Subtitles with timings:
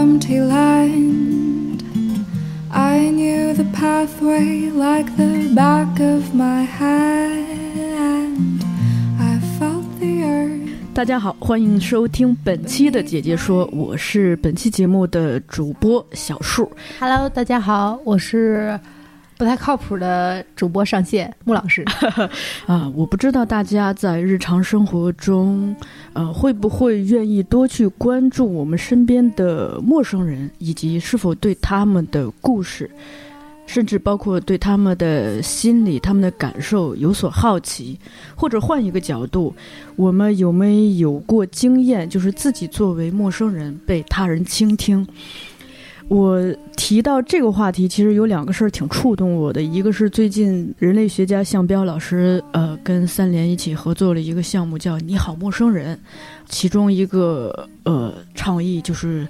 [0.00, 1.84] empty land.
[2.70, 8.64] I knew the pathway like the back of my hand.
[9.18, 10.70] I felt the earth.
[10.94, 16.72] 大家好，欢迎收听本期的姐姐说，我是本期节目的主播小树。
[16.98, 18.80] Hello，大家好，我是
[19.40, 21.82] 不太靠谱的主播上线穆老师。
[22.68, 25.74] 啊，我不知道大家在日常生活中，
[26.12, 32.90] 呃，会不会愿意多去关注我们身边的陌生人，以及是否对他们的故事，
[33.64, 37.98] 甚至包括对他们的心理、他们的感受有所好奇，
[38.36, 39.54] 或者换一个角度，
[39.96, 45.08] 我们有没有过经验，就是自己作为陌生人被他人倾听？
[46.10, 46.42] 我
[46.76, 49.62] 提到这个话题，其实有两个事儿挺触动我的。
[49.62, 55.96] 一个是最近人类学家向彪老师，呃，跟三联一起合作了一个项目，叫“你好，陌生人”。
[56.50, 59.24] 其中一个呃倡议就是，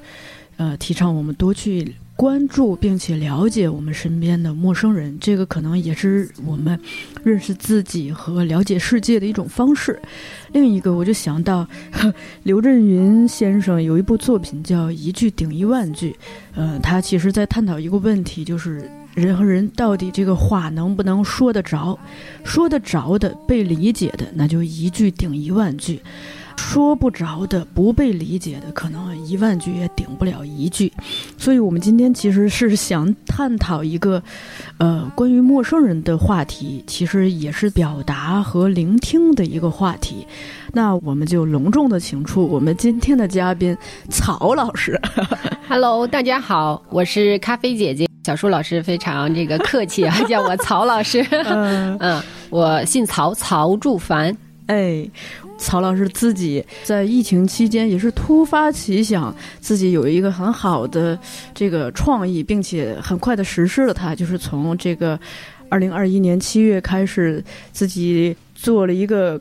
[0.56, 5.17] 呃，提倡我们多去关注并且了解我们身边的陌生人。
[5.19, 6.79] 这个可能也是我们
[7.25, 9.99] 认识自己和了解世界的一种方式。
[10.53, 12.12] 另一个，我就想到呵
[12.45, 16.11] 刘震云先生有一部作品叫《一句顶一万句》。
[16.55, 21.99] 呃，他其实在探讨一个问题，就是人和人到底这个话能不能说得着，
[22.45, 25.97] 说得着的被理解的，那就一句顶一万句；
[26.60, 30.93] 说不着的、不被理解的，可能一万句也顶不了一句。
[31.38, 34.22] 所以，我们今天其实是想探讨一个，
[34.76, 40.25] 呃，关于陌生人的话题，其实也是表达和聆听的一个话题。
[40.72, 43.76] 那我们就隆重的请出我们今天的嘉宾
[44.10, 45.00] 曹老师。
[45.66, 48.06] Hello，大家好，我是咖啡姐姐。
[48.25, 51.26] 小舒老师非常这个客气啊，叫我曹老师。
[51.49, 54.37] 嗯嗯，我姓曹，曹祝凡。
[54.66, 55.04] 哎，
[55.60, 61.16] 曹老师自己在疫情期间也是突发奇想，自己有一个很好的
[61.54, 65.20] 这个创意，并且很快的实施了它，就是从这个
[65.69, 69.41] 二零二一年七月开始，自己做了一个。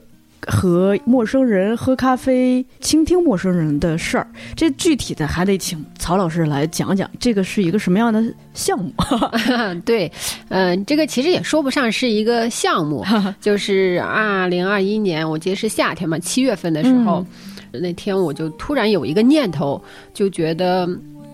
[0.49, 8.23] 和陌生人喝咖啡、倾听陌生人的事儿，这具体的还得请曹老师来讲讲，这个是一个什么样的
[8.53, 8.91] 项目？
[9.85, 10.11] 对，
[10.49, 13.05] 嗯、这个其实也说不上是一个项目，
[13.39, 17.25] 就是二零二一年，我记得是夏天嘛，七月份的时候，
[17.71, 19.81] 那天我就突然有一个念头，
[20.13, 20.89] 就觉得，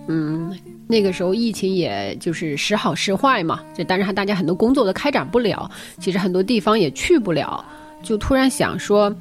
[0.06, 0.54] 嗯。
[0.88, 5.68] 那个时候疫情也就是时好时坏嘛，就当然大家很多工作都开展不了，
[5.98, 7.64] 其实很多地方也去不了，
[8.06, 9.12] 就突然想说，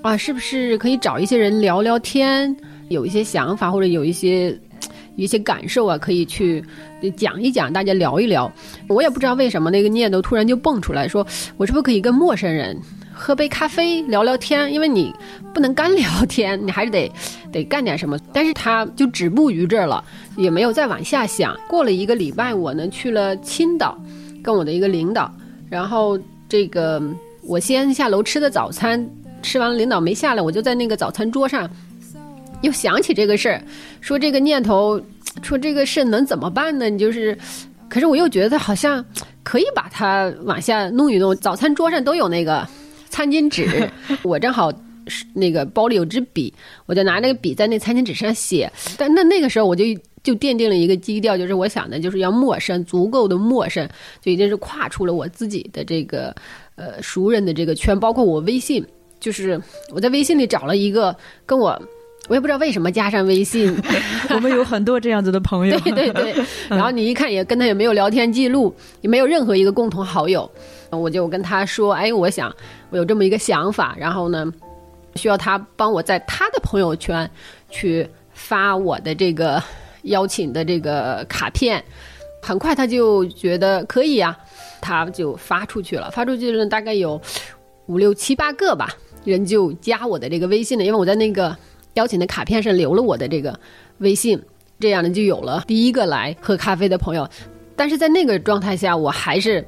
[0.00, 2.56] 啊，是不是可以找一些人聊聊天，
[2.88, 4.58] 有一些想法或者有一些
[5.16, 6.64] 一些感受啊，可以去
[7.14, 8.50] 讲一讲，大家聊一聊。
[8.88, 11.26] 我也不知道为什么那个念头突然就蹦出来说，
[11.58, 12.74] 我是不是可以跟陌生人
[13.12, 14.72] 喝杯咖啡聊聊天？
[14.72, 15.12] 因为你
[15.52, 17.12] 不能干聊天，你还是得
[17.52, 18.18] 得干点什么。
[18.32, 20.02] 但是他就止步于这儿了，
[20.36, 21.54] 也没有再往下想。
[21.68, 23.98] 过了一个礼拜，我呢去了青岛，
[24.42, 25.30] 跟我的一个领导，
[25.68, 27.02] 然后这个
[27.46, 29.08] 我先下楼吃的早餐，
[29.40, 31.70] 吃完了领导没下来，我就在那个早餐桌上
[32.62, 33.62] 又想起这个事儿，
[34.00, 35.00] 说这个念头，
[35.42, 36.90] 说这个事能怎么办呢？
[36.90, 37.38] 你就是，
[37.88, 39.04] 可是我又觉得好像
[39.44, 41.34] 可以把它往下弄一弄。
[41.36, 42.66] 早餐桌上都有那个
[43.08, 43.88] 餐巾纸，
[44.24, 44.72] 我正好
[45.06, 46.52] 是那个包里有支笔，
[46.86, 48.70] 我就拿那个笔在那餐巾纸上写。
[48.98, 49.84] 但那那个时候我就
[50.24, 53.88] 就奠定了一个基调，就是我想的就是要陌生，足够的陌生，
[54.20, 56.34] 就已经是跨出了我自己的这个
[56.76, 58.86] 呃熟人的这个圈，包括我微信，
[59.18, 59.60] 就是
[59.92, 61.14] 我在微信里找了一个
[61.44, 61.80] 跟我。
[62.28, 63.72] 我也不知道为什么加上微信，
[64.34, 65.78] 我们有很多这样子的朋友。
[65.86, 66.34] 对对对，
[66.68, 70.50] 然后你一看也跟他也没有聊天记录，也没有任何一个共同好友，
[70.90, 72.52] 我就跟他说，哎，我想
[72.90, 74.52] 我有这么一个想法，然后呢，
[75.14, 77.30] 需要他帮我在他的朋友圈
[77.70, 79.62] 去发我的这个
[80.02, 81.80] 邀请的这个卡片。
[82.42, 84.36] 很快他就觉得可以呀、
[84.80, 87.20] 他就发出去了，发出去了大概有
[87.86, 88.94] 五六七八个吧，
[89.24, 91.56] 人就加我的这个微信了，因为我在那个
[91.94, 93.58] 邀请的卡片上留了我的这个
[93.98, 94.40] 微信，
[94.78, 97.28] 这样呢就有了第一个来喝咖啡的朋友。
[97.78, 99.62] 但是在那个状态下，我还是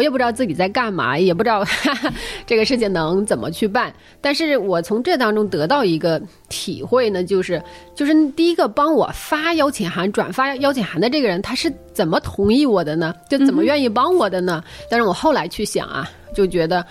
[0.00, 2.10] 我我也不知道自己在干嘛，也不知道哈 哈
[2.46, 3.92] 这个事情能怎么去办。
[4.18, 6.18] 但是我从这当中得到一个
[6.48, 7.62] 体会呢，就是
[7.94, 13.14] 就是第一个帮我发邀请函、转发邀请函的这个人，他是怎么同意我的呢？
[13.28, 14.64] 就怎么愿意帮我的呢？
[14.90, 16.82] 但是我后来去想啊，就觉得。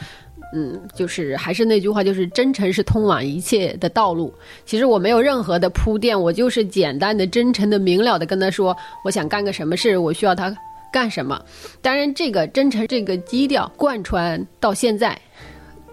[0.51, 4.33] 嗯，就是还是那句话，就是真诚是通往一切的道路。
[4.65, 8.75] 其实我没有任何的铺垫，我就是简单的、真诚的、明了的跟他说，
[9.05, 10.51] 我想干个什么事，我需要他
[10.91, 11.39] 干什么。
[11.81, 15.19] 当然，这个真诚这个基调贯穿到现在，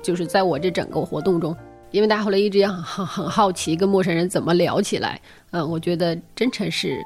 [0.03, 1.57] 就是在我这整个活动中，
[1.91, 5.21] 因为大家后来一直很很很好奇跟陌生人怎么聊起来。
[5.51, 6.99] 嗯，我觉得真诚是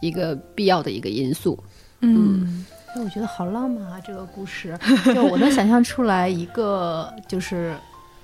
[0.00, 1.58] 一个必要的一个因素。
[2.00, 2.64] 嗯。
[2.96, 4.00] 哎，我觉得好浪漫啊！
[4.06, 4.78] 这个故事，
[5.12, 7.74] 就我能想象出来一个，就是，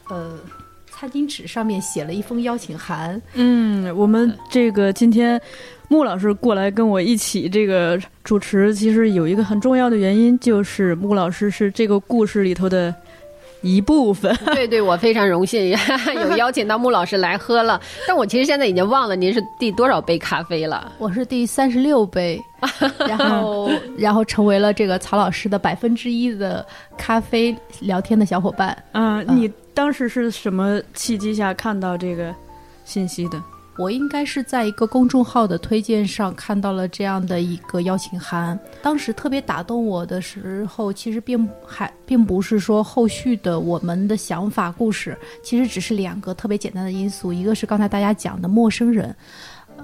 [0.09, 0.39] 呃，
[0.89, 3.21] 餐巾纸上面写了一封邀请函。
[3.35, 5.41] 嗯，我们这个今天
[5.91, 12.95] 穆老师过来跟我一起这个主持，其实有一个很重要的原因，就是穆老师是这个故事里头的。
[13.63, 15.69] 一部分，对对，我非常荣幸
[16.17, 17.79] 有邀请到穆老师来喝了，
[18.09, 20.91] 但我其实现在已经忘了您是第多少杯咖啡了。
[20.97, 22.41] 我是第三十六杯，
[23.01, 26.67] 然后 然后成为了这个曹老师的百分之一的
[26.97, 28.75] 咖啡聊天的小伙伴。
[28.93, 32.35] 嗯，你当时是什么契机下看到这个
[32.87, 33.39] 信息的？
[33.81, 49.17] 我应该是在一个公众号的推荐上看到了这样的一个邀请函，当时特别打动我的时候，其实并还并不是说后续的我们的想法故事，其实只是两个特别简单的因素，一个是刚才大家讲的陌生人，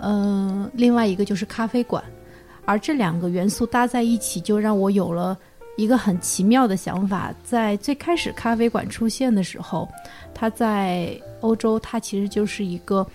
[0.02, 2.04] 嗯，另外一个就是咖啡馆，
[2.66, 5.34] 而这两个元素搭在一起，就让我有了
[5.78, 9.88] 一个很奇妙的想法，在最开始咖啡馆出现的时候，
[10.34, 13.06] 它在欧洲，它其实就是一个。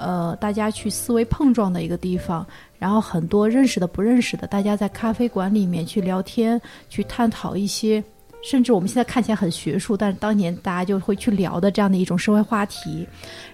[0.00, 2.46] 呃，大家去思维碰撞的一个地方，
[2.78, 8.02] 然后很多认识的、不认识的，大家在咖啡馆里面去聊天，去探讨一些，
[8.42, 13.06] 甚至我们现在看起来很学术，但是当年大家就会去聊的这样的一种社会话题。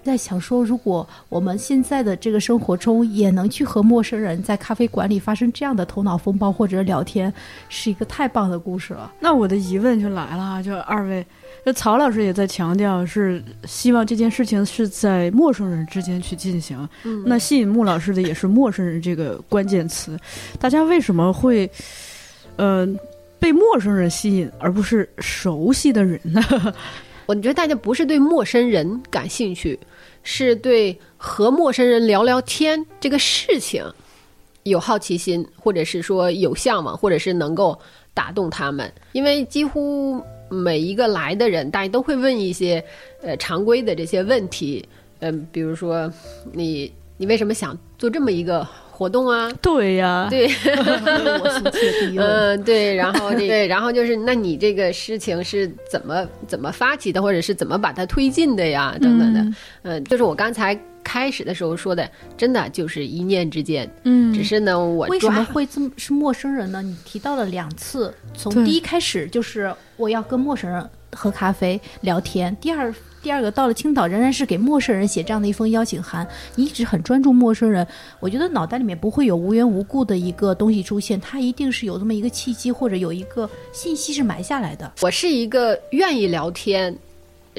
[0.05, 7.33] 在想说，如果我们现在的这个生活中也能去和陌生人在咖啡馆里发生这样的头脑风暴或者聊天，
[7.69, 9.13] 是一个太棒的故事了。
[9.19, 11.27] 那我的疑问就来了，就二位。
[11.67, 16.89] 这曹老师也在强调，是希望这件事情是在陌生人之间去进行。
[17.03, 20.17] 嗯，那吸引穆老师的也是陌生人这个关键词。
[20.61, 21.69] 大家为什么会，
[22.55, 22.87] 呃，
[23.41, 26.41] 被陌生人吸引，而不是熟悉的人呢？
[27.27, 29.77] 我觉得大家不是对陌生人感兴趣，
[30.23, 33.85] 是对和陌生人聊聊天这个事情
[34.63, 37.77] 有好奇心，或者是说有向往，或者是能够
[38.15, 40.23] 打动他们，因为几乎。
[40.49, 42.83] 每一个来的人，大家都会问一些，
[43.23, 44.87] 呃，常规的这些问题，
[45.21, 46.13] 嗯，比如说，
[46.53, 49.51] 你你为什么想做这么一个活动啊？
[49.61, 50.49] 对呀，对，
[52.17, 58.97] 嗯，对，然后对，然后就是，那你这个事情是怎么怎么发起的，或者是怎么把它推进的呀？
[59.01, 59.47] 等等的，
[59.83, 60.79] 嗯，就是我刚才。
[61.07, 63.89] 开始的时候说的，真的就是一念之间。
[64.03, 66.83] 嗯，只是呢，我为什么会这么是陌生人呢？
[66.83, 72.55] 你提到了两次，从第一开始就是我要跟陌生人喝咖啡聊天。
[72.61, 72.93] 第二，
[73.23, 76.27] 第二个到了青岛，仍然是给陌生人写这样的一封邀请函。
[76.57, 77.87] 你一直很专注陌生人，
[78.19, 84.93] 我觉得脑袋里面不会有无缘无故的一个东西出现，它一定是有这么一个契机，或者有一个信息是埋下来的。
[85.03, 86.97] 我是一个愿意聊天，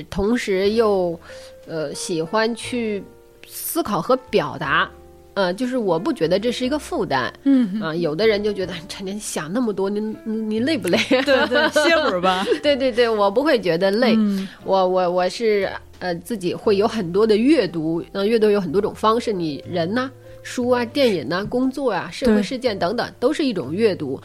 [0.09, 1.17] 同时又
[1.65, 3.01] 呃喜欢去。
[3.47, 4.89] 思考和表达，
[5.35, 10.97] 嗯，就是我不觉得这是一个负担，嗯啊，有的人就觉得成天想那么多，你你累不累？
[11.09, 12.45] 对对， 歇会儿吧。
[12.61, 14.17] 对对对，我不会觉得累，
[14.65, 20.11] 我我我是呃自己会有很多的阅读，嗯，阅读有很多种方式，你人呢，
[20.43, 24.19] 书啊、电影呢、工作啊、社会事件等等，都是一种阅读。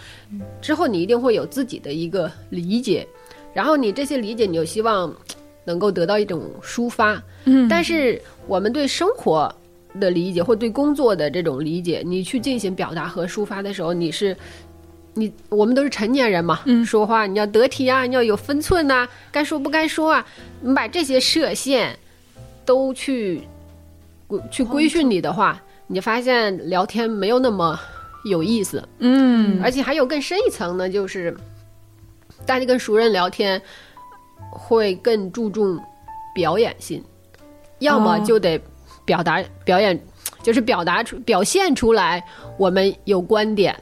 [0.61, 3.07] 之后你一定会有自己的一个理解，
[3.55, 5.15] 然后你这些理解，你又希望。
[5.65, 9.55] 能够得到一种抒发，嗯，但是我们对生活
[10.01, 14.37] 的理解或对工作的这种理解，你去进行表达和抒发的时候，你是，
[15.15, 20.27] 你我们都是成年人嘛，嗯，说话你要得体啊，你要有分寸呐，该说不该说啊，
[20.61, 21.97] 你把这些设限
[22.65, 23.43] 都去
[24.51, 27.79] 去规训你的话，你发现聊天没有那么
[28.25, 31.37] 有意思，嗯，而且还有更深一层呢，就是
[32.45, 33.63] 大家跟熟人聊天。
[34.51, 35.79] 会更注重
[36.35, 37.03] 表演性，
[37.79, 38.61] 要么就得
[39.05, 39.99] 表达表演，
[40.43, 42.25] 就是表达出表现出来，
[42.57, 43.75] 我们有观点，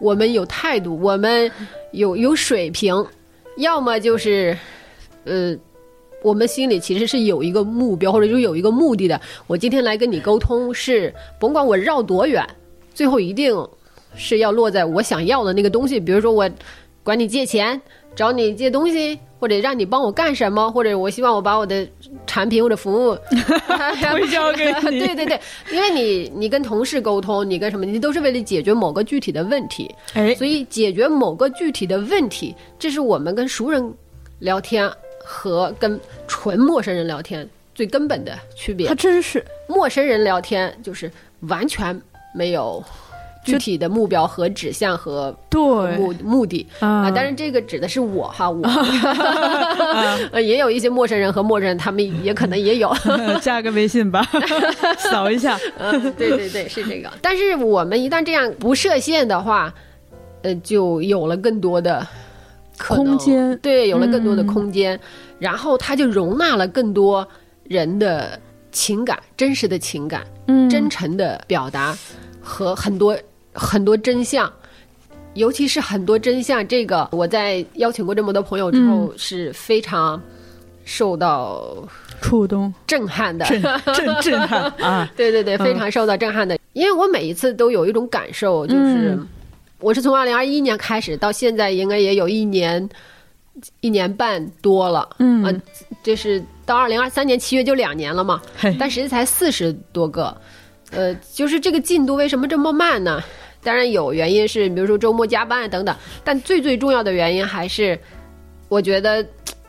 [0.00, 1.50] 我们有态度，我们
[1.92, 3.04] 有有水平；
[3.56, 4.56] 要么就是，
[5.24, 5.56] 呃，
[6.22, 9.20] 我们心里其实是有一个目标，或者就有一个目的的。
[9.46, 12.46] 我今天来跟你沟通，是甭管我绕多远，
[12.94, 13.54] 最后一定
[14.14, 16.00] 是要落在我想要的那个东西。
[16.00, 16.50] 比如说我。
[17.06, 17.80] 管你借钱，
[18.16, 21.86] 找你借东西，或者让你帮我干什么，或者我希望我把我的
[22.26, 25.40] 产品或者服务 推销给你 对对对，
[25.72, 29.94] 因为你你跟同事沟通，你跟什么，你都是为了解决某个具体的问题。
[30.14, 33.92] 哎，所以解决某个具体的问题，这是我们跟熟人
[34.38, 34.90] 聊天
[35.24, 38.94] 和跟纯陌生人聊天最根本的区别他。
[38.94, 42.00] 真是陌生人聊天就是完全
[42.34, 42.82] 没有
[43.52, 45.60] 具体的目标和指向和对
[45.96, 48.62] 目目的啊、啊，当然这个指的是我哈，我
[50.32, 52.94] 呃也有一些陌生人和陌生人，他们也可能也有。
[53.40, 54.26] 加个微信吧，
[54.98, 55.58] 扫一下。
[55.78, 57.10] 嗯，对对对，是这个。
[57.22, 59.72] 但是我们一旦这样不设限的话，
[60.42, 62.06] 呃，就有了更多的
[62.78, 64.98] 空间对，有了更多的嗯空间，
[65.38, 67.26] 然后它就容纳了更多
[67.64, 68.38] 人的
[68.72, 71.96] 情感，真实的情感，嗯，真诚的表达
[72.42, 73.16] 和很多
[73.56, 74.52] 很多真相。
[75.34, 80.18] 尤其是很多真相，这个我在邀请过这么多朋友之后，是非常
[80.86, 81.86] 受到
[82.22, 83.44] 触动，震撼的。
[83.44, 83.62] 震
[83.94, 85.06] 震震撼啊！
[85.14, 89.28] 对对对，非常受到震撼的，因为我每一次都有一种感受，就是、嗯。
[89.78, 92.88] 我是从二零二一年开始到现在，应该也有一年
[93.82, 95.44] 一年半多了，嗯。
[95.44, 95.52] 啊
[96.02, 98.40] 这是到二零二三年七月就两年了嘛，
[98.78, 100.34] 但实际才四十多个，
[100.92, 103.22] 呃，就是这个进度为什么这么慢呢？
[103.66, 107.98] 当然有原因是，比如说周末加班啊等等，但最最重要的原因还是，
[108.68, 109.20] 我觉得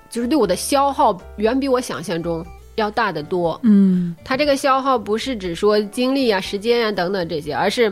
[0.07, 3.59] 就是对我的消耗远比我想象中要大得多。
[3.63, 7.91] 嗯它这个消耗不是只说精力啊、时间啊等等这些，而是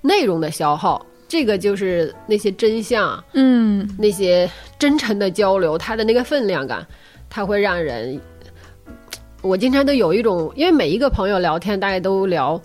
[0.00, 1.04] 内容的消耗。
[1.26, 6.86] 这个就是那些真相、嗯那些真诚的交流，它的那个分量感，
[7.28, 8.20] 它会让人。
[9.40, 12.60] 我经常都有一种，因为每一个朋友聊天大家都聊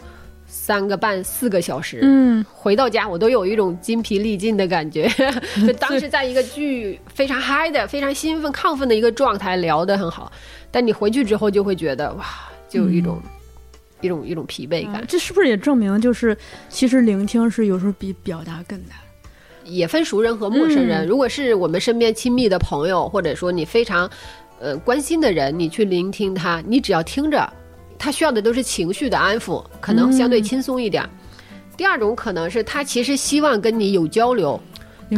[0.48, 5.08] 三个半、四个小时，嗯，回到家我都有一种筋疲力尽的感觉。
[5.68, 10.32] 就当时在一个剧非常嗨的、非常兴奋、亢奋的一个状态聊得很好，
[10.72, 12.26] 但你回去之后就会觉得哇，
[12.70, 13.22] 就有一种、
[14.02, 15.04] 一种一种疲惫感。
[15.08, 16.36] 这是不是也证明，就是
[16.70, 18.96] 其实聆听是有时候比表达更难？
[19.66, 21.06] 也分熟人和陌生人。
[21.06, 24.10] 嗯如果是我们身边亲密的朋友，或者说你非常
[24.62, 27.52] 呃关心的人，你去聆听他，你只要听着，
[27.98, 31.04] 他需要的都是情绪的安抚，可能相对轻松一点。
[31.76, 34.60] 第二种可能是他其实希望跟你有交流，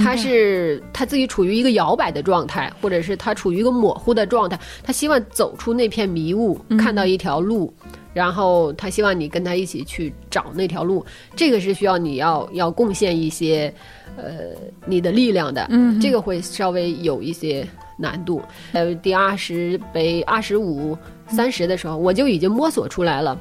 [0.03, 7.74] 他是他自己处于一个摇摆的状态，或者是他处于一个模糊的状态，他希望走出那片迷雾，看到一条路，
[8.13, 11.05] 然后他希望你跟他一起去找那条路。
[11.36, 13.74] 这个是需要你要要贡献一些
[14.17, 14.50] 呃
[14.86, 17.65] 你的力量的，嗯这个会稍微有一些
[17.99, 18.41] 难度。
[18.71, 23.37] 呃，第二十杯、二十五、三十的时候，我就已经摸索出来了。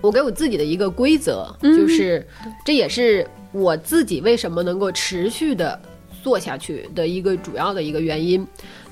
[0.00, 2.26] 我给我自己的一个规则，就是
[2.64, 5.80] 这也是我自己为什么能够持续的
[6.22, 8.46] 做下去的一个主要的一个原因，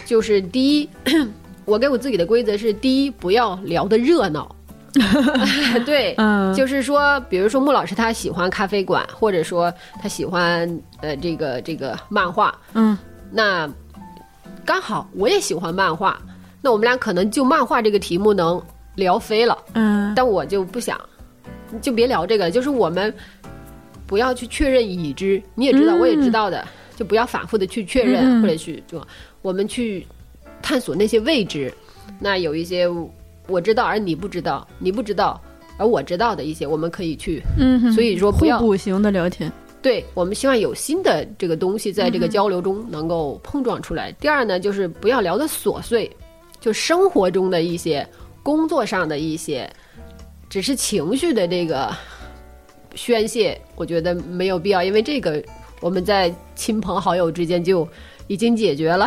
[0.07, 0.89] 就是第一，
[1.67, 4.57] 我给我自己的规则是：第一，不要聊得热闹。
[5.85, 12.97] 对，嗯，就是说，比如说穆老师他喜欢咖啡馆，或者说他喜欢呃这个这个漫画，嗯
[13.31, 13.67] 那
[14.65, 16.21] 刚好我也喜欢漫画，
[16.61, 18.63] 那我们俩可能就漫画这个题目能
[18.95, 19.57] 聊飞了。
[19.75, 21.01] 嗯但我就不想，
[21.81, 23.13] 就别聊这个了，就是我们
[24.07, 26.65] 不要去确认已知，你也知道，嗯我也知道的，
[26.97, 29.01] 就不要反复的去确认，或者去就
[29.41, 30.07] 我们去
[30.61, 31.73] 探索那些未知。
[32.21, 32.87] 那有一些
[33.49, 35.41] 我知道而你不知道，你不知道
[35.79, 37.43] 而我知道的一些，我们可以去。
[37.59, 39.51] 嗯，所以说不互要补型的聊天。
[39.83, 44.13] 对我们希望有新的这个东西在嗯这个交流中能够碰撞出来。
[44.13, 46.09] 第二呢，就是不要聊的琐碎，
[46.61, 48.07] 就生活中的一些、
[48.43, 49.69] 工作上的一些，
[50.49, 51.91] 只是情绪的这个
[52.95, 55.43] 宣泄，我觉得没有必要，因为这个
[55.81, 57.87] 我们在亲朋好友之间就
[58.29, 59.07] 已经解决了。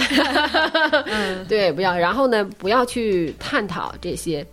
[1.48, 4.46] 对，不要，然后呢，不要去探讨这些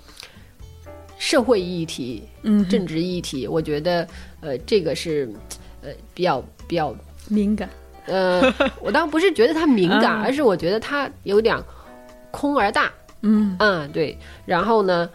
[1.19, 4.07] 社会议题、嗯，政治议题，我觉得
[4.41, 5.29] 呃，这个是
[5.83, 6.95] 呃比较比较
[7.29, 7.69] 敏感。
[8.07, 8.43] 呃，
[8.81, 11.57] 我倒不是觉得他敏感，嗯而是我觉得他有点
[12.31, 12.91] 空而大。
[13.21, 14.19] 嗯嗯，对。
[14.45, 15.09] 然后呢，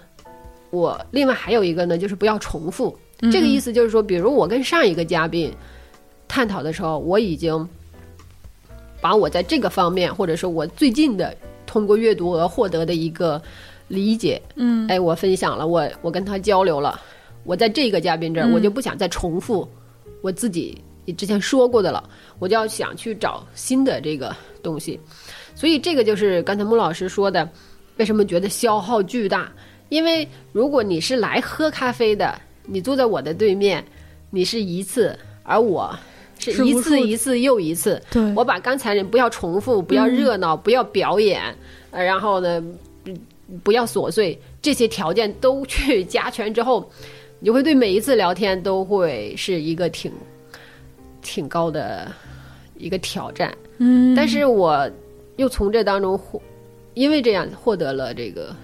[0.70, 2.98] 我另外还有一个呢，就是不要重复。
[3.32, 5.52] 这个意思就是说，比如我跟上一个嘉宾
[6.28, 7.68] 探讨的时候，我已经
[9.02, 13.42] 把我在这个方面，或者说我最近的通过阅读而获得的一个
[13.88, 16.98] 理解，嗯哎，我分享了，我我跟他交流了，
[17.44, 19.68] 我在这个嘉宾这儿，嗯我就不想再重复
[20.22, 20.82] 我自己
[21.16, 22.04] 之前说过的了，
[22.40, 25.00] 我就要想去找新的这个东西，
[25.56, 27.50] 所以这个就是刚才穆老师说的，
[27.98, 29.52] 为什么觉得消耗巨大？
[29.90, 33.82] 因为如果你是来喝咖啡的，你坐在我的对面，
[34.30, 35.98] 你是一次，而我
[36.40, 38.02] 是一次一次又一次。
[38.12, 41.42] 对我把刚才人不要重复，不要热闹，不要表演，
[41.92, 42.62] 呃，然后呢，
[43.06, 43.18] 嗯
[43.64, 46.92] 不要琐碎，这些条件都去加权之后，
[47.40, 50.12] 你就会对每一次聊天都会是一个挺
[51.22, 52.12] 挺高的
[52.78, 53.54] 一个挑战。
[53.78, 54.90] 嗯但是我
[55.36, 56.42] 又从这当中获，
[56.96, 58.56] 因为这样获得了这个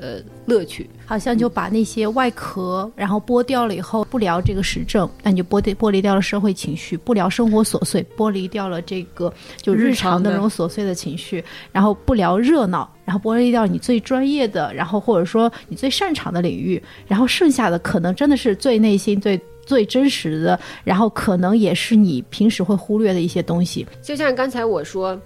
[0.00, 0.88] 呃乐趣。
[1.04, 19.40] 好像就把那些外壳，然后剥掉了以后，不聊这个时政，那你就剥离剥离掉了社会情绪，不聊生活琐碎，剥离掉了这个就日常的那种琐碎的情绪，然后不聊热闹，然后剥离掉你最专业的，然后或者说你最擅长的领域，然后剩下的可能真的是最内心最。
[19.68, 23.86] 最真实的，然后可能也是你平时会忽略的一些东西。
[24.00, 25.20] 就像刚才我说，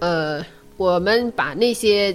[0.00, 0.44] 呃，
[0.76, 2.12] 我们把那些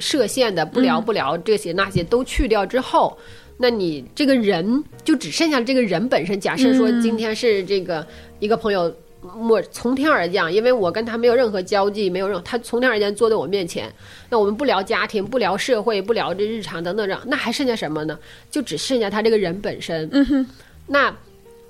[0.00, 3.16] 设限的不聊不聊这些那些都去掉之后，
[3.56, 6.40] 那你这个人就只剩下这个人本身。
[6.40, 8.04] 假设说今天是这个
[8.40, 8.92] 一个朋友。
[9.20, 13.92] 我从天而降，因为我跟他没有任何交际，没有任他从天而降坐在我面前。
[14.30, 18.18] 那我们不聊家庭，不聊社会，不聊这日常等等等，那还剩下什么呢？
[18.50, 20.08] 就只剩下他这个人本身。
[20.12, 20.46] 嗯哼，
[20.86, 21.14] 那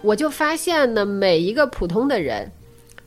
[0.02, 2.50] 我就发现呢，每一个普通的人，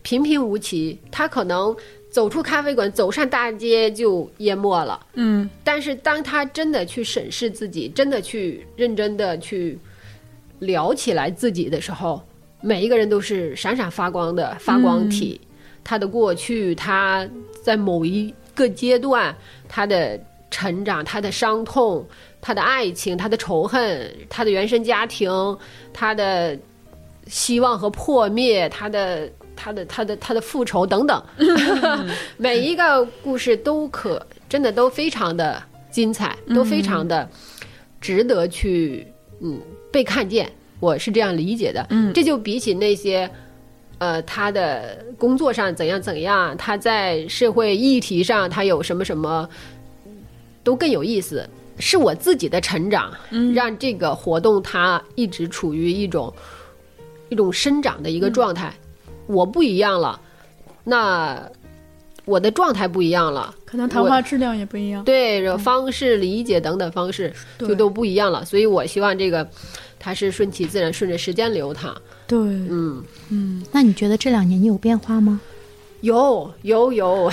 [0.02, 1.76] 平平无奇，他可能
[2.10, 5.00] 走出咖啡馆，走上大街就淹没了。
[5.14, 9.78] 嗯，但是当他真的去审视自己，真的去认真的去
[10.60, 12.22] 聊起来自己的时候，
[12.62, 15.40] 每一个人都是闪闪发光的发光体。
[15.84, 17.28] 他的过去，他
[17.64, 19.36] 在某一个阶段，
[19.68, 20.20] 他的
[20.52, 22.06] 成长，他的伤痛，
[22.40, 25.58] 他的爱情，他的仇恨，他的原生家庭，
[25.92, 26.56] 他的
[27.26, 31.20] 希望和破灭，他的他的他的他的复仇等等，
[32.38, 37.28] 每一个故事都可真的都非常的精彩，都非常的
[38.00, 39.08] 值得去
[39.42, 39.60] 嗯
[39.92, 40.48] 被看见。
[40.82, 43.32] 我是这样理解的，嗯，这就比起那些。
[44.00, 49.48] 呃，他的工作上怎样怎样，他在社会议题上他有什么什么，
[50.64, 51.48] 都更有意思。
[51.78, 53.14] 是我自己的成长，
[53.54, 56.34] 让这个活动它一直处于一种
[57.30, 58.74] 一种生长的一个状态。
[59.28, 60.20] 我不一样了，
[60.84, 61.40] 那
[62.26, 65.04] 我的状态不一样了，可能谈话质量也不一样。
[65.04, 68.44] 对方式、理解等等方式就都不一样了。
[68.44, 69.48] 所以我希望这个
[70.04, 71.96] 它是顺其自然，顺着时间流淌。
[72.26, 73.04] 对，嗯。
[73.30, 75.40] 嗯，那你觉得这两年你有变化吗？
[76.02, 77.30] 有有有，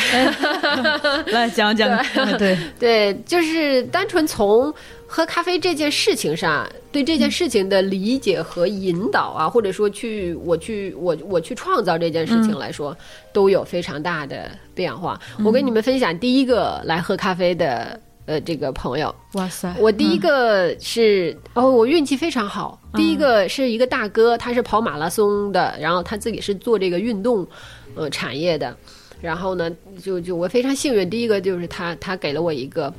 [1.33, 1.88] 来讲讲。
[2.37, 4.72] 对 对，就是单纯从
[5.07, 12.94] 喝咖啡这件事情上，对这件事情的理解和引导啊，或者说去我去我我去创造这件事情来说，
[13.33, 15.18] 都有非常大的变化。
[15.42, 17.98] 我跟你们分享第一个来喝咖啡的
[18.29, 22.79] 呃这个朋友，哇塞，我第一个是、哦，我运气非常好。
[22.93, 27.47] 第一个是一个大哥，他是跑马拉松的，然后他自己是做这个运动
[27.95, 28.77] 呃产业的，
[29.23, 29.71] 然后呢，
[30.05, 32.93] 就就我非常幸运，第一个就是他他给了我一个。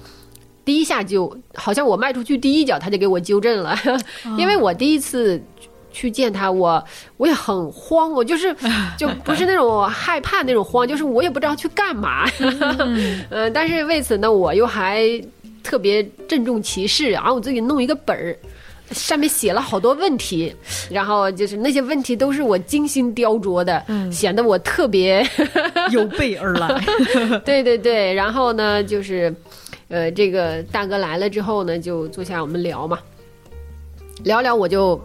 [0.66, 3.76] 第一下就好像我迈出去第一脚，他就给我纠正了，
[4.36, 5.40] 因为我第一次
[5.92, 6.84] 去见他，我
[7.18, 8.56] 我也很慌，我就是
[8.98, 12.30] 就不是那种害怕那种慌，就是我也不知道去干嘛，
[13.30, 15.02] 呃，但是为此呢，我又还
[15.64, 18.38] 特别郑重其事，然后我自己弄一个本儿。
[18.92, 20.52] 上面写了好多问题，
[20.90, 25.24] 然后就是那些问题都是我精心雕琢的，显得我特别
[25.94, 26.76] 有备而来。
[27.46, 29.32] 对对对，然后呢，就是，
[29.90, 32.98] 呃，这个大哥来了之后呢，就坐下我们聊嘛，
[34.24, 35.00] 聊聊我就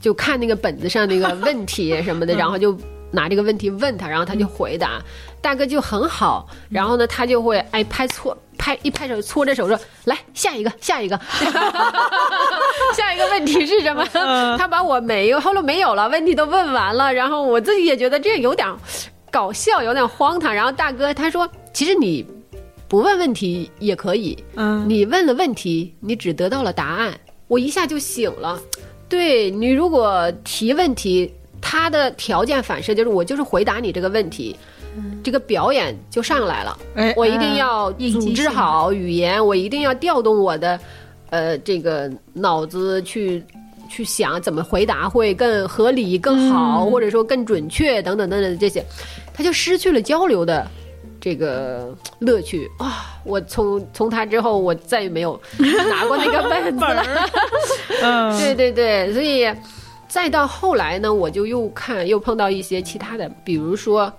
[0.00, 2.76] 就看那个本子上那个问题什么的，然后就
[3.10, 5.00] 拿这个问题问他，然后他就回答，
[5.40, 8.36] 大哥就很好，然后呢，他就会哎拍错。
[8.60, 11.16] 拍一拍手，搓着手说：“来下一个，下一个，
[12.92, 14.04] 下一个问题是什么？”
[14.58, 18.68] 他把我每一个后来没有了，问题都问完了，然后我自己也觉得这有点
[19.30, 20.52] 搞笑，有点荒唐。
[20.52, 22.26] 然后大哥他说：“其实你
[22.88, 27.16] 不问问题也可以，嗯，你问了问题，你只得到了答案。
[27.46, 28.60] 我一下就醒了。
[29.08, 34.56] 对你如果提问题，他的条件反射就是我就是回答你这个问题。”
[35.22, 40.80] 这个表演就上来了，哎我一定要组织好语言，我一定要调动我的，
[41.30, 43.44] 呃，这个脑子去
[43.88, 48.84] 去想怎么回答会更合理、更好，或者说更准确等等等等这些，
[49.32, 50.66] 他就失去了交流的
[51.20, 53.18] 这个乐趣啊！
[53.24, 57.04] 我从从他之后，我再也没有拿过那个本子了。
[58.02, 59.46] 嗯，对对对，所以
[60.08, 64.12] 再到后来呢，我就又看又碰到一些其他的，比如说。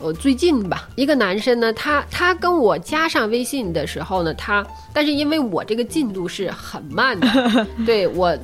[0.00, 8.36] 呃，最近吧，一个男生呢，他他跟我加上微信的时候呢，他但是因为我这个进度是很慢的， 对我，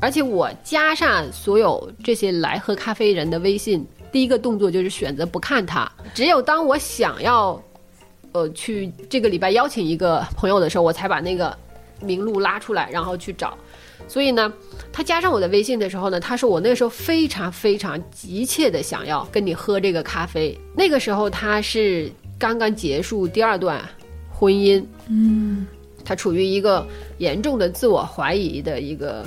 [0.00, 5.90] 而且我加上所有这些来喝咖啡人的微信，第一个动作就是选择不看他。
[6.14, 7.60] 只有当我想要，
[8.30, 11.52] 呃，去这个礼拜邀请一个朋友的时候，我才把那个
[12.00, 13.58] 名录拉出来，然后去找。
[14.06, 14.52] 所以呢，
[14.92, 20.56] 他加上我的微信的时候呢，他说我那个时候非常非常急切的想要跟你喝这个咖啡。
[20.76, 23.82] 那个时候他是刚刚结束第二段
[24.30, 25.66] 婚姻，嗯
[26.04, 26.86] 他处于一个
[27.18, 29.26] 严重的自我怀疑的一个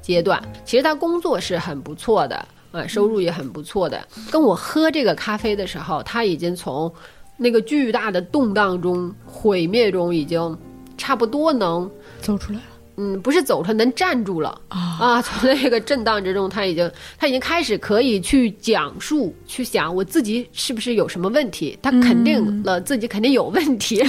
[0.00, 0.40] 阶段。
[0.64, 4.06] 其实他工作是很不错的，呃，收入也很不错的。
[4.30, 6.92] 跟我喝这个咖啡的时候，他已经从
[7.36, 10.56] 那个巨大的动荡中、毁灭中，已经
[10.96, 12.64] 差不多能，走出来了
[12.96, 15.22] 嗯，不是走出来，能站住了啊啊！
[15.22, 21.78] 从那个震荡之中，他已经他已经开始可以去讲述、去想我自己是不是有什么问题。
[21.80, 24.02] 他肯定了自己肯定有问题，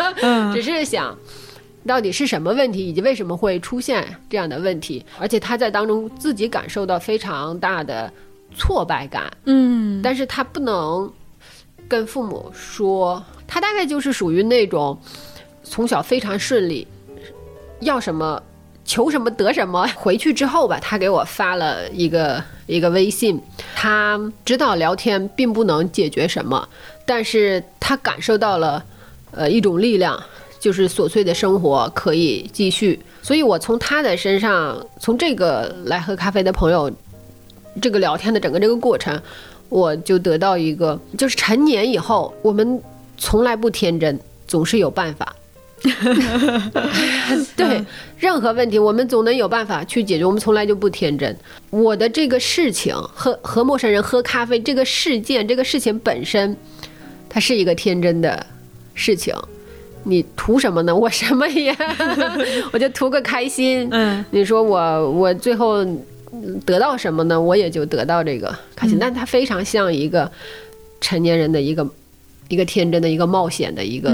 [0.52, 1.16] 只是想
[1.86, 5.04] 到底是什么问题，以及为什么会出现这样的问题。
[5.18, 8.10] 而且他在当中自己感受到非常大的
[8.56, 11.12] 挫败感，嗯但是他不能
[11.88, 14.98] 跟父母说，他大概就是属于那种
[15.62, 16.86] 从小非常顺利，
[17.80, 18.42] 要什么
[18.84, 19.86] 求什么得什么。
[19.94, 23.38] 回去之后吧，他给我发了一个 一个微信，
[23.74, 26.66] 他知道聊天并不能解决什么，
[27.04, 28.82] 但是他感受到了
[29.32, 30.18] 呃一种力量。
[30.64, 36.90] 就是琐碎的生活可以继续，所以我从他的身上，从这个来喝咖啡的朋友，
[37.82, 39.20] 这个聊天的整个这个过程，
[39.68, 42.80] 我就得到一个，就是成年以后，我们
[43.18, 45.36] 从来不天真，总是有办法。
[47.54, 47.84] 对
[48.16, 50.24] 任何问题，我们总能有办法去解决。
[50.24, 51.36] 我们从来就不天真。
[51.68, 56.56] 我的这个事情和和陌生人喝咖啡这个事件，这个事情本身，
[57.28, 58.46] 它是一个天真的
[58.94, 59.34] 事情。
[60.04, 60.94] 你图什么呢？
[60.94, 61.74] 我什么也，
[62.72, 63.88] 我就图个开心。
[63.90, 65.84] 嗯你说我我最后
[66.64, 67.40] 得到什么呢？
[67.40, 70.30] 我也就得到这个开心，但它非常像一个
[71.00, 71.86] 成年人的一个
[72.48, 74.10] 一个天真的一个冒险的一个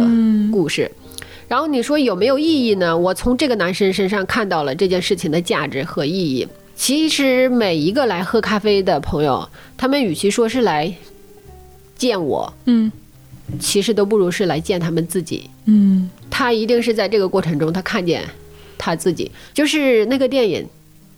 [0.53, 0.91] 故事。
[1.49, 2.97] 然后你说有没有意义呢？
[2.97, 6.47] 我从这个男生身上看到了这件事情的价值和意义。
[6.77, 10.95] 其实每一个来喝咖啡的朋友，他们与其说是来
[11.97, 12.91] 见我，嗯
[13.59, 15.49] 其实都不如是来见他们自己。
[15.67, 18.25] 嗯他一定是在这个过程中，他看见
[18.79, 20.63] 他自己，就是那个电影《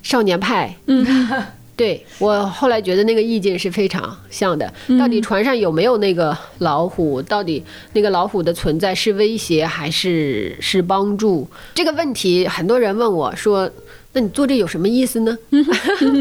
[0.03, 0.75] 少年派》。
[0.87, 1.07] 嗯，
[1.77, 4.73] 对我后来觉得那个意境是非常像的。
[4.99, 7.21] 到底船上有没有那个老虎？
[7.23, 11.49] 到底那个老虎的存在是威胁还是是帮助？
[11.75, 13.71] 这个问题，很多人问我说
[14.13, 15.37] ：“那你做这有什么意思呢？”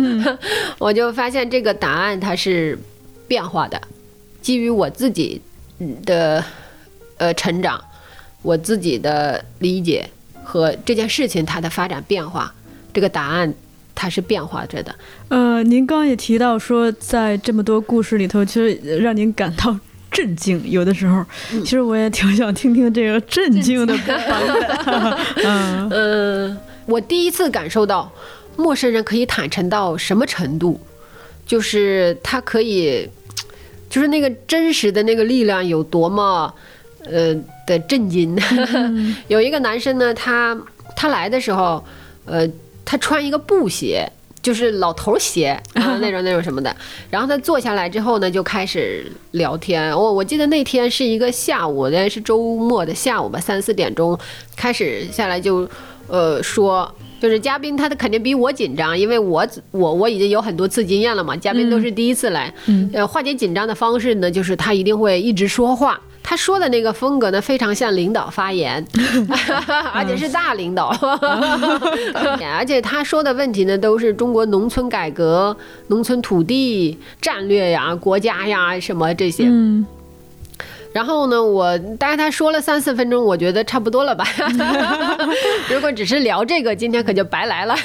[0.79, 2.77] 我就发现这个答案它是
[3.27, 3.81] 变化的，
[4.41, 5.41] 基于我自己
[6.03, 6.43] 的
[7.17, 7.81] 呃成长。
[8.43, 10.09] 我自己的理解
[10.43, 12.51] 和这件事情它的发展变化，
[12.91, 13.53] 这个答案
[13.93, 14.95] 它是变化着的。
[15.27, 21.23] 呃，您刚刚也提到说，在这么多故事里头，其实让您感到震惊，有的时候，
[21.63, 25.17] 其实我也挺想听听这个震惊的 版本。
[25.45, 28.11] 嗯嗯，我第一次感受到
[28.57, 30.81] 陌生人可以坦诚到什么程度，
[31.45, 33.07] 就是他可以，
[33.91, 36.51] 就是那个真实的那个力量有多么，
[37.05, 37.35] 呃
[37.67, 38.35] 的震惊。
[39.27, 40.57] 有一个男生呢，他
[40.95, 41.83] 他来的时候，
[42.25, 42.49] 呃，
[42.83, 44.11] 他穿一个布鞋。
[44.43, 46.75] 就是老头鞋 啊，那种那种什么的，
[47.11, 49.95] 然后他坐下来之后呢，就开始聊天。
[49.95, 54.17] 我我记得那天是一个下午，应该是周末的下午吧，三四点钟
[54.55, 55.69] 开始下来就，
[56.07, 62.51] 呃，说就是嘉宾他的肯定比我紧张，因为我我我已经有很多次经验了嘛，嘉宾都是第一次来，
[62.91, 66.01] 呃，化解紧张的方式呢，就是他一定会一直说话。
[66.23, 68.85] 他说的那个风格呢，非常像领导发言，
[69.93, 70.87] 而且是大领导，
[72.55, 75.55] 而且他说的问题呢，都是中国农村改革、
[75.87, 79.45] 农村土地战略呀、国家呀什么这些。
[79.47, 79.85] 嗯
[80.93, 84.25] 然后呢，我大概他说了三四分钟，我觉得差不多了吧。
[85.69, 87.75] 如果只是聊这个，今天可就白来了。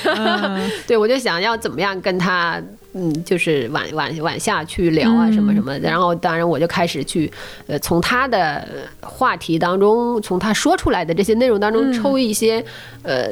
[0.87, 2.61] 对，我就想要怎么样跟他，
[2.97, 5.89] 嗯，就是往往往下去聊啊，什么什么的。
[5.89, 7.31] 然后当然我就开始去，
[7.67, 8.67] 呃，从他的
[9.01, 12.65] 话题当中，从他说出来的这些内容当中抽一些，
[13.03, 13.29] 呃。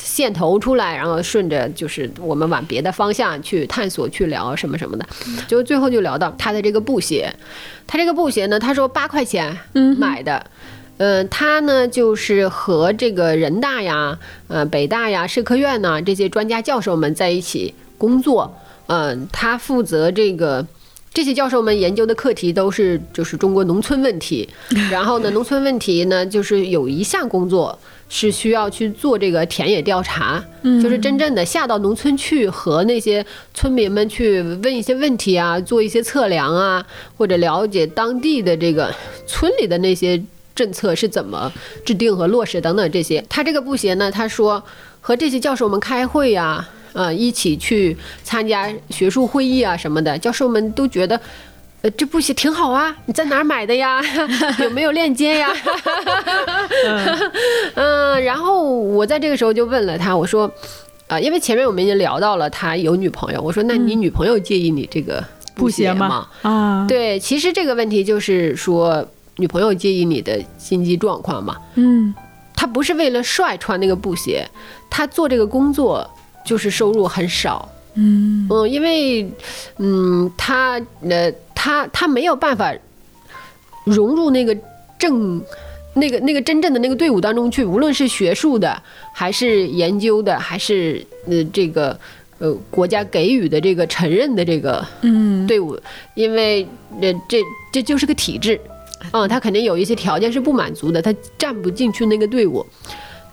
[0.00, 5.04] 线头出来，然后顺着就是我们往别的方向去探索、去聊什么什么的，
[5.48, 7.34] 就最后就聊到他的这个布鞋，
[7.84, 9.58] 他这个布鞋呢，他说八块钱
[9.96, 10.46] 买的，
[10.98, 18.56] 呃，他呢就是和这个人大呀、呃北大呀、社科院呐这些专家教授们在一起工作，
[18.88, 20.66] 嗯、他负责这个
[21.14, 24.48] 这些教授们研究的课题都是就是中国农村问题，
[24.90, 27.76] 然后呢，农村问题呢，就是有一项工作
[28.08, 30.42] 是需要去做这个田野调查，
[30.82, 38.94] 就是真正的下到农村去和那些村民们去问一些问题啊，做一些测量啊，或者了解当地的这个
[39.26, 40.22] 村里的那些
[40.54, 41.52] 政策是怎么
[41.84, 43.22] 制定和落实等等这些。
[43.28, 44.62] 他这个布鞋呢，他说
[45.00, 51.18] 和这些教授们开会呀、呃，一起去参加学术会议啊什么的，教授们都觉得。
[51.80, 52.92] 呃，这布鞋挺好啊！
[53.06, 54.02] 你在哪儿买的呀？
[54.60, 55.48] 有没有链接呀？
[57.76, 60.50] 嗯，然后我在这个时候就问了他，我说，
[61.06, 65.22] 啊、因为前面我们已经聊到了他有女朋友，我说，那你女朋友介意你这个
[65.54, 66.28] 布鞋吗？？
[66.42, 71.56] 啊，，对，其实这个问题就是说，女朋友介意你的经济状况嘛？
[71.76, 72.12] 嗯
[72.56, 74.44] 他不是为了帅穿那个布鞋，
[74.90, 76.10] 他做这个工作
[76.48, 77.68] 就是收入很少。
[77.94, 79.30] 嗯嗯，因为
[79.76, 82.74] 嗯，他呃，他他没有办法
[83.84, 84.56] 融入那个
[84.98, 85.42] 正。
[85.94, 88.80] 那个那个真正的那个队伍当中去，无论是学术的，
[89.12, 91.98] 还是研究的，还是呃这个
[92.38, 95.76] 呃国家给予的这个承认的这个嗯队伍，
[96.14, 96.64] 因为
[97.00, 98.60] 呃这这就是个体制，
[99.10, 102.64] 嗯，他肯定有一些条件是不满足的，他站不进去那个队伍。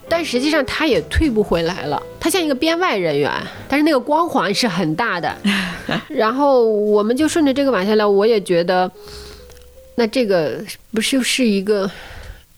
[0.07, 3.31] 但实际上他也退不回来了，他像一个编外人员，
[3.67, 5.35] 但是那个光环是很大的。
[6.07, 8.89] 然后我们就顺着这个往下聊，我也觉得，
[9.95, 10.63] 那这个
[10.93, 11.89] 不是是一个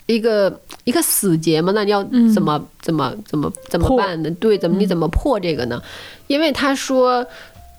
[0.06, 1.72] 一个一个死结吗？
[1.74, 4.30] 那你要怎么、怎么怎么怎么办呢？
[4.32, 5.82] 对，怎么你怎么破这个呢？
[6.28, 7.26] 因为他说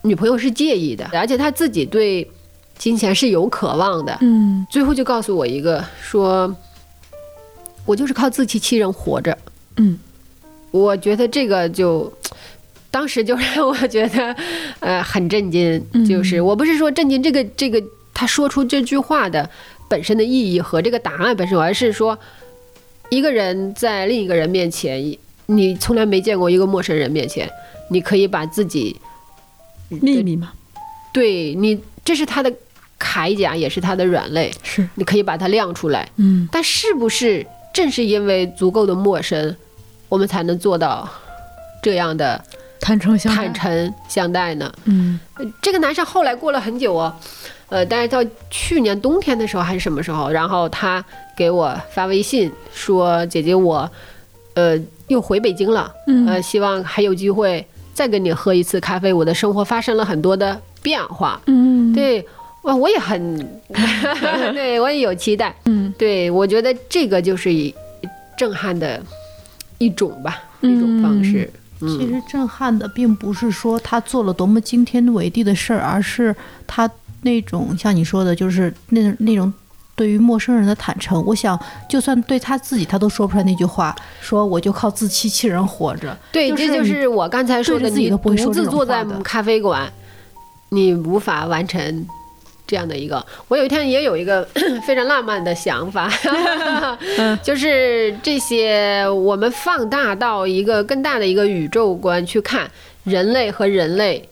[0.02, 2.28] 女朋友是介意的，而且他自己对
[2.76, 4.16] 金钱是有渴望的。
[4.20, 6.54] 嗯最后就告诉我一个说，
[7.85, 9.37] 我就是靠自欺欺人活着。
[9.79, 9.99] 嗯，
[10.71, 12.12] 我觉得这个就。
[12.91, 14.35] 当时就让我觉得，
[14.81, 16.07] 呃，很震惊。
[16.09, 17.81] 就是我不是说震惊这个这个
[18.14, 19.49] 他说出这句话的
[19.91, 22.19] 本身的意义和这个答案本身，而是说，
[23.11, 25.05] 一个人在另一个人面前，
[25.47, 27.49] 你从来没见过一个陌生人面前，
[27.91, 28.97] 你可以把自己
[29.91, 30.55] 秘密吗，
[31.12, 32.51] 对你，这是他的
[32.99, 36.11] 铠甲，也是他的软肋，是，你可以把它亮出来。
[36.17, 39.55] 嗯但是不是正是因为足够的陌生，
[40.09, 41.09] 我们才能做到
[41.83, 42.42] 这样的
[42.81, 44.73] 坦诚相待坦，诚相待呢？
[44.85, 47.14] 嗯呃这个男生后来过了很久哦，
[47.68, 51.05] 呃，但是到去年冬天的时候还是什么时候，然后他
[51.37, 53.90] 给我发微信说：“姐姐，我
[54.55, 59.12] 呃又回北京了，嗯呃，希望还有机会再跟你喝一次咖啡。
[59.12, 62.27] 我的生活发生了很多的变化。”嗯，对，
[62.62, 63.38] 哇，我也很，
[64.55, 65.55] 对我也有期待。
[65.66, 67.75] 嗯对我觉得这个就是一
[68.37, 69.01] 震撼的
[69.79, 71.51] 一种吧，一种方式。
[71.81, 76.35] 其嗯，实震撼的并不是说他做了多么惊天伟地的事儿，而是
[76.67, 76.91] 他
[77.23, 79.53] 那种像你说的，就是那那种
[79.95, 81.25] 对于陌生人的坦诚。
[81.25, 81.57] 我想，
[81.88, 86.19] 就算对他自己，他都说不出来那句话，说我就靠自欺欺人活着。
[86.33, 89.88] 对，就是这就是我刚才说的，你自己都不会独说这种自坐在咖啡馆，
[90.71, 92.07] 你无法完成。
[92.68, 94.44] 这样的一个，我有一天也有一个
[94.87, 96.12] 非常浪漫的想法，
[97.42, 102.70] 就是这些我们放大到一个更大的一个宇宙观去看
[103.04, 104.28] 人类和人类，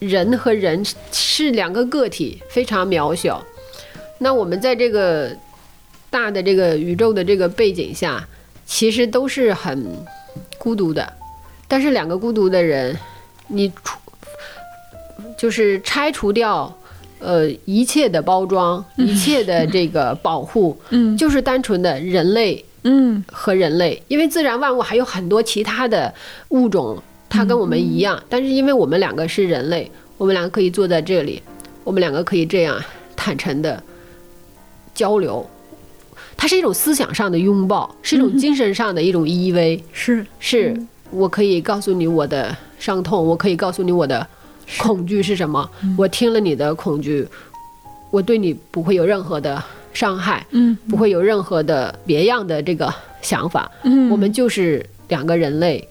[0.00, 3.40] 人和人是两个个体，非常渺小。
[4.18, 5.30] 那我们在这个
[6.10, 8.26] 大的这个宇宙的这个背景下，
[8.66, 10.04] 其实都是很
[10.58, 11.12] 孤独的。
[11.68, 12.98] 但是两个孤独的人，
[13.46, 13.96] 你除
[15.38, 16.76] 就是拆除掉
[17.26, 21.16] 呃一切的包装，一切的这个保护， 嗯。
[21.16, 23.22] 就是单纯的人类嗯。
[23.32, 26.12] 和人类，因为自然万物还有很多其他的
[26.50, 26.96] 物种，
[27.28, 31.42] 它跟我们一样，但是因为我们两个是人类，我们两个可以坐在这里，
[31.82, 32.80] 我们两个可以这样
[33.16, 33.82] 坦诚的
[34.94, 35.44] 交流。
[36.36, 39.80] 它是一种思想上的拥抱，是一种精神上的一种依偎。
[39.92, 40.76] 是，是
[41.10, 44.24] 我可以告诉你我的伤痛，我可以告诉你我的
[44.78, 45.68] 恐惧是什么。
[45.96, 47.26] 我听了你的恐惧，
[48.10, 53.70] 我对你不会有任何的伤害，嗯不会有任何的别样的这个想法。
[53.84, 55.86] 嗯，我们就是两个人类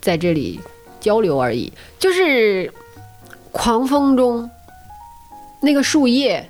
[0.00, 0.60] 在这里
[1.00, 1.72] 交流而已。
[1.98, 2.72] 就是
[3.52, 4.48] 狂风中，
[5.60, 6.48] 那个树叶，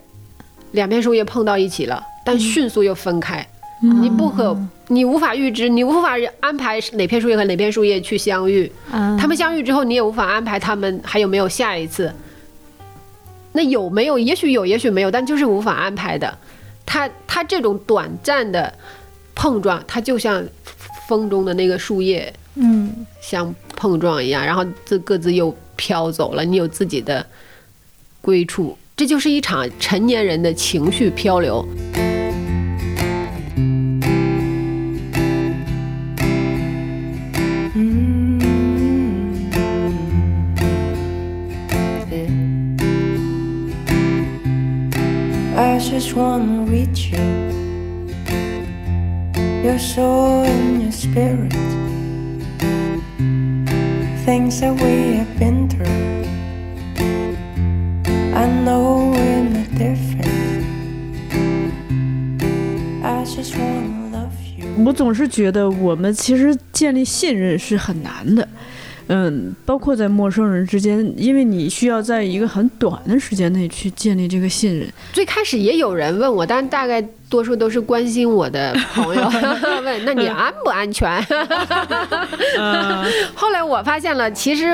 [0.73, 3.47] 两片树叶碰到一起了，但迅速又分开。
[3.81, 4.57] 你不可，
[4.89, 8.71] 你无法预知，你无法安排哪片树叶和哪片树叶去相遇。
[8.91, 12.13] 嗯，他们相遇之后，你也无法安排他们还有没有下一次。
[13.53, 14.19] 那有没有？
[14.19, 16.39] 也许有，也许没有，但就是无法安排的。
[16.87, 18.73] 它它这种短暂的
[19.35, 20.43] 碰撞，它就像
[21.07, 26.45] 风中的那个树叶嗯相碰撞一样，然后这各自又飘走了。
[26.45, 27.25] 你有自己的
[28.23, 31.67] 归处，这就是一场成年人的情绪漂流。
[45.78, 47.20] I just wanna reach you,
[49.64, 51.54] your soul and your spirit.
[54.26, 55.86] Things that we have been through.
[58.34, 60.66] I know we're not different.
[63.04, 64.84] I just wanna love you.
[64.84, 68.48] 我总是觉得我们其实建立信任是很难的，
[69.09, 74.87] 嗯，包括在陌生人之间，因为你需要在一个很短的时间内去建立这个信任。
[75.13, 79.23] 最开始也有人问我，但大概多数都是关心我的朋友
[79.83, 81.21] 问：“那你安不安全？”
[83.35, 84.67] 后来我发现了，其实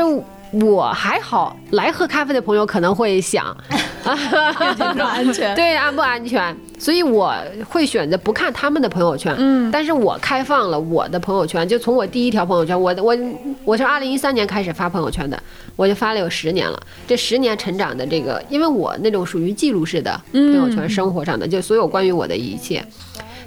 [0.62, 3.56] 我还好，来喝咖啡的朋友可能会想，
[4.02, 5.54] 不安全。
[5.56, 7.34] 对安不安全，所以我
[7.68, 9.34] 会选择不看他们的朋友圈。
[9.38, 13.16] 嗯但是我开放了我的朋友圈，就从我第一条朋友圈，我我
[13.64, 15.42] 我是二零一三年开始发朋友圈的，
[15.74, 16.80] 我就发了有十年了。
[17.06, 22.84] 这十年成长的这个，因为我那种属于记录式的朋友圈，生活上的就所有关于我的一切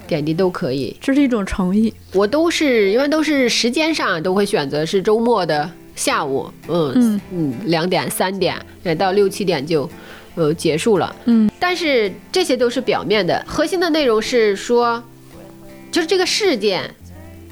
[0.06, 0.94] 点滴都可以。
[1.00, 1.92] 这是一种诚意。
[2.12, 7.20] 我都是因为都是时间上都会选择是周末的下午，嗯嗯。
[7.32, 9.90] 嗯，两点三点，呃到六七点就
[10.36, 11.14] 呃结束了。
[11.24, 15.02] 嗯，但是这些都是表面的，核心的内容是说，
[15.90, 16.88] 就是这个事件，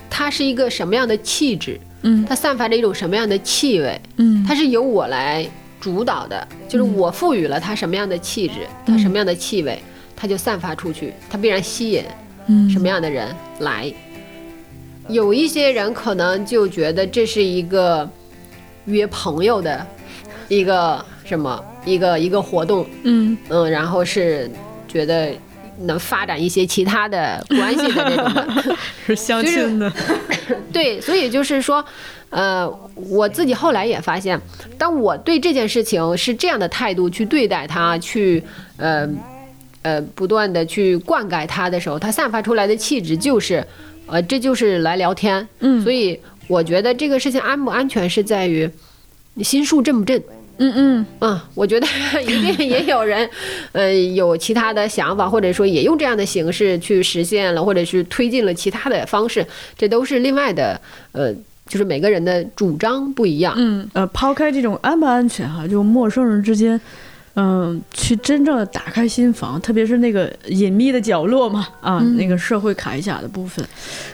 [0.08, 2.24] 它是一个什么样的气质，嗯。
[2.24, 4.44] 它散发着一种什么样的气味，嗯。
[4.46, 5.44] 它是由我来
[5.80, 9.82] 主导的，就是我赋予了它什么样的气质，它什么样的气味，
[10.14, 12.04] 它就散发出去，它必然吸引
[12.46, 12.70] 嗯。
[12.70, 13.92] 什么样的人来。
[15.08, 18.08] 有一些人可能就觉得这是一个
[18.86, 19.86] 约朋友的
[20.48, 24.50] 一个什么一个一个活动，嗯嗯，然后是
[24.88, 25.32] 觉得
[25.80, 29.92] 能发展一些其他的关系的这种的， 是相亲的。
[30.72, 31.84] 对，所以就是说，
[32.30, 34.40] 呃，我自己后来也发现，
[34.78, 38.42] 当我对这件事情是这样的态度去对待它，去
[38.76, 39.08] 呃
[39.82, 43.66] 呃不断的去灌溉它的时候，它散发出来的气质就是，
[44.06, 45.46] 呃，这就是来聊天。
[45.60, 46.18] 嗯所以
[46.48, 48.68] 我觉得这个事情安不安全是在于
[49.34, 50.20] 你心术正不正。
[50.58, 51.86] 嗯嗯嗯，我觉得
[52.22, 53.28] 一定也有人，
[53.72, 60.80] 呃，有其他的想法，或者说也用这样的形式去实现了，或者是推进了其他的方式，这都是另外的，
[61.12, 61.30] 呃，
[61.68, 63.52] 就是每个人的主张不一样。
[63.58, 66.80] 嗯，呃，抛开这种安不安全哈，就陌生人之间，
[67.38, 73.62] 嗯、去真正的打开心房，特别是那个隐秘的角落嘛，啊，嗯那个社会铠甲的部分，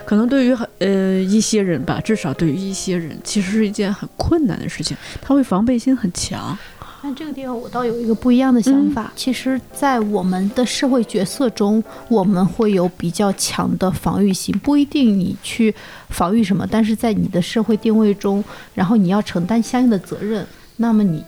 [0.04, 6.58] 可能对于很呃一些人吧，至少对于一些人，其实是一件很困难的事情，他会防备心很强。
[7.04, 9.12] 那这个地方我倒有一个不一样的想法。
[9.14, 15.72] 其实，在我们的社会角色中，我们会有比较强的防御心，不一定你去
[16.10, 18.42] 防御什么，但是在你的社会定位中，
[18.74, 20.44] 然后你要承担相应的责任，
[20.76, 21.22] 那么你。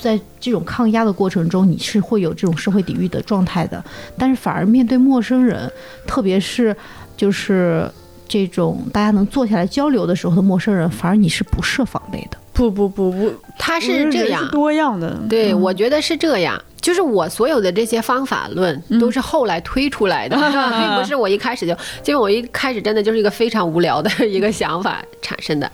[0.00, 3.84] 在这种抗压的过程中，你是会有这种社会抵御的状态的，
[4.18, 5.70] 但是反而面对陌生人，
[6.06, 6.74] 特别是
[7.16, 7.90] 就是
[8.26, 12.38] 这种大家能坐下来交流的时候的陌生人，反而你是不设防备的。
[12.52, 15.18] 不不不不，他他是这样，多样的。
[15.28, 16.60] 对，嗯我觉得是这样。
[16.80, 21.72] 就是我所有的这些方法论都是后来推出来的， 并不是我一开始就，
[22.06, 25.70] 因为我一开始真的就是一个非常无聊的一个想法产生的。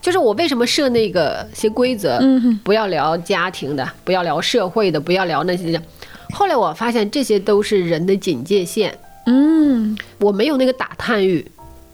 [0.00, 5.80] 就是我为什么设那个些规则，嗯不要聊家庭的，不要聊社会的，不要聊那些。
[6.32, 11.44] 后来我发现这些都是人的警戒线，嗯我没有那个打探欲，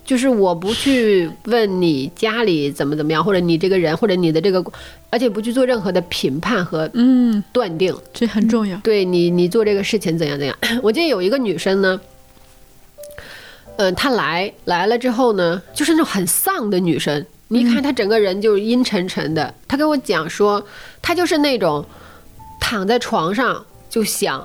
[0.04, 4.62] 就是我不去问你家里怎么怎么样，或者你这个人，或者你的这个，
[5.08, 7.94] 而且不去做任何的评判和嗯，断定。
[8.12, 8.76] 这很重要。
[8.78, 10.56] 对你，你做这个事情怎样怎样。
[10.82, 12.00] 我记得有一个女生呢，
[13.76, 17.24] 嗯、她来来了之后呢，就是那种很丧的女生。
[17.48, 19.54] 你一看他整个人就是阴沉沉的。
[19.68, 20.64] 他跟我讲说，
[21.02, 21.84] 他就是那种
[22.60, 24.40] 躺在床上就想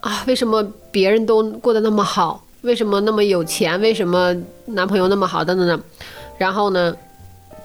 [0.00, 2.44] 啊，为什么别人都过得那么好？
[2.62, 3.80] 为什么那么有钱？
[3.80, 4.34] 为什么
[4.66, 5.44] 男朋友那么好？
[5.44, 5.82] 等等等。
[6.36, 6.94] 然后呢，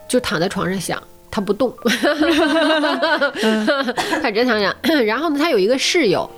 [0.08, 1.02] 就躺在床上想，
[1.32, 1.74] 他不动。
[4.22, 4.76] 他真想想，
[5.06, 6.30] 然后呢，他有一个室友，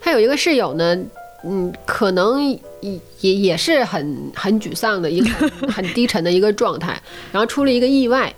[0.00, 0.98] 他有一个室友呢，
[1.44, 2.58] 嗯，可能也
[3.20, 8.34] 也也是很很沮丧的一个很 很低沉的一个状态，然后出了一个意外，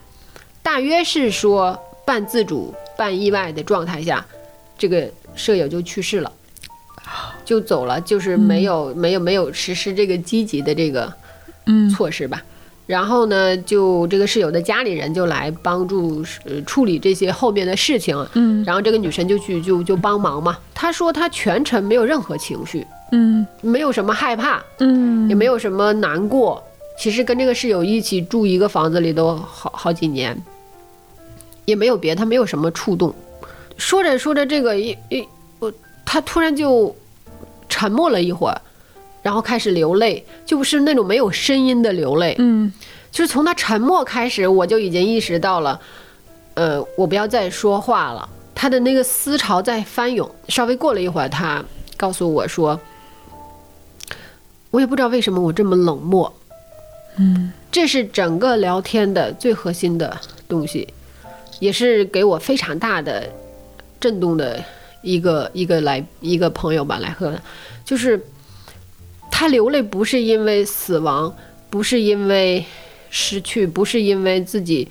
[0.62, 4.24] 大约是说半自主半意外的状态下，
[4.76, 6.30] 这个舍友就去世了，
[7.44, 11.12] 就走了，就是没有、没有没有实施这个积极的这个
[11.66, 11.88] 嗯。
[11.88, 12.42] 措施吧。
[12.90, 20.58] 然后呢，就这个室友的家里人就来帮助呃处理这些后面的事情，嗯然后这个女生就去就就帮忙嘛。
[20.74, 26.60] 她说她全程没有任何情绪，嗯没有什么害怕，嗯也没有什么难过。
[26.98, 30.36] 其实跟这个室友一起住一个房子里都好好几年，
[31.66, 33.14] 也没有别，她没有什么触动。
[33.76, 35.24] 说着说着这个一一
[35.60, 35.72] 我，
[36.04, 36.92] 她突然就
[37.68, 38.60] 沉默了一会儿，
[39.22, 42.72] 然后开始流泪，就不是那种没有声音的流泪，嗯
[43.10, 45.80] 就是从他沉默开始，我就已经意识到了，
[46.54, 48.28] 呃，我不要再说话了。
[48.54, 51.64] 他的那个思潮在翻涌，稍微过了一会儿，他
[51.96, 52.78] 告诉我说，
[54.70, 56.32] 我也不知道为什么我这么冷漠。
[57.16, 60.16] 嗯这是整个聊天的最核心的
[60.48, 60.86] 东西，
[61.58, 63.28] 也是给我非常大的
[63.98, 64.62] 震动的
[65.02, 67.40] 一个一个来一个朋友吧来喝的，
[67.84, 68.20] 就是
[69.40, 71.34] 他流泪不是因为死亡，
[71.70, 72.62] 不是因为
[73.08, 74.86] 失去，不是因为自己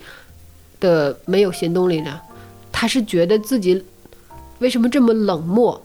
[0.80, 2.18] 的没有行动力量，
[2.72, 3.80] 他是觉得自己
[4.58, 5.80] 为什么这么冷漠。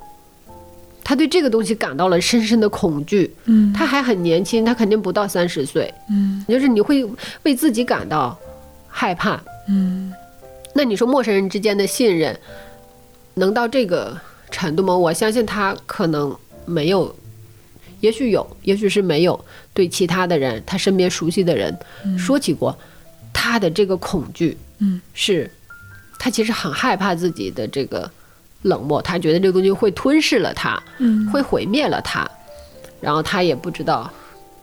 [1.04, 3.32] 他对这个东西感到了深深的恐惧。
[3.46, 5.94] 嗯他还很年轻，他肯定不到三十岁。
[6.10, 7.08] 嗯就是你会
[7.44, 8.36] 为自己感到
[8.88, 9.40] 害怕。
[9.70, 10.12] 嗯
[10.74, 12.36] 那你说陌生人之间的信任
[13.36, 14.98] 能到这个程度吗？
[14.98, 16.36] 我相信他可能
[16.66, 17.16] 没有，
[18.00, 19.40] 也许有，也许是没有
[19.74, 21.78] 对其他的人，他身边熟悉的人
[22.18, 22.78] 说起过
[23.34, 24.58] 他的这个恐惧。
[24.80, 25.50] 嗯，是
[26.20, 28.10] 他其实很害怕自己的这个
[28.64, 32.30] 冷漠，他觉得这个东西会吞噬了他，嗯会毁灭了他，
[33.00, 34.12] 然后他也不知道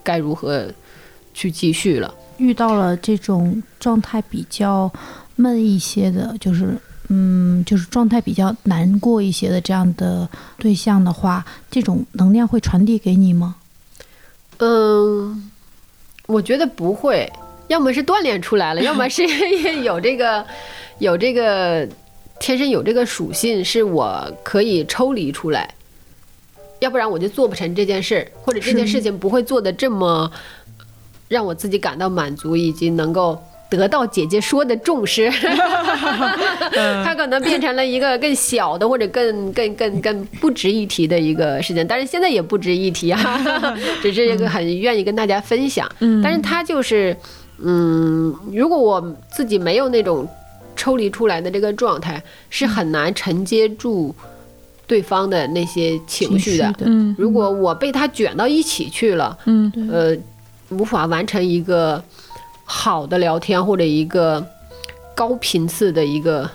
[0.02, 0.70] 该如何
[1.32, 2.12] 去继续了。
[2.38, 4.90] 遇到了这种状态比较
[5.36, 6.76] 闷一些的，就是
[7.14, 13.56] 嗯，就是状态比较难过一些的这样的对象的话，这种能量会传递给你吗？
[14.60, 15.50] 嗯，
[16.26, 17.30] 我觉得不会，
[17.68, 19.22] 要么是锻炼出来了，要么是
[19.84, 20.46] 有这个
[21.00, 21.86] 有这个
[22.40, 25.74] 天生有这个属性，是我可以抽离出来，
[26.78, 30.32] 要不然我就做不成这件事儿，或者这件事情不会做的这么
[31.28, 33.38] 让我自己感到满足，以及能够。
[33.76, 35.30] 得到姐姐说的重视，
[37.04, 43.18] 他可能变成了一个更小的或者更更更更不值一提的一个事情，但是现在也不值一提啊，
[44.02, 45.90] 只是一个很愿意跟大家分享。
[46.00, 46.20] 嗯。
[46.22, 47.16] 但是他就是，
[47.58, 50.28] 嗯，如果我自己没有那种
[50.76, 54.14] 抽离出来的这个状态，是很难承接住
[54.86, 56.74] 对方的那些情绪的。
[56.84, 57.14] 嗯。
[57.18, 59.70] 如果我被他卷到一起去了，嗯。
[59.90, 60.16] 呃，
[60.70, 62.02] 无法完成一个
[62.74, 64.42] 好的聊天或者一个
[65.14, 66.50] 高频次的一个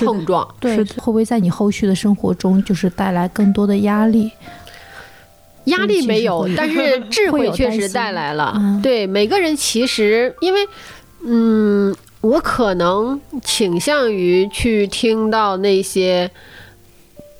[0.00, 0.46] 碰撞。
[0.58, 4.32] 对，是会不会在你后续的生活中就是带来更多的压力？
[5.66, 8.52] 压力没有但是 智慧确实带来了。
[8.56, 10.60] 嗯对每个人，其实因为，
[11.24, 16.28] 嗯，我可能倾向于去听到那些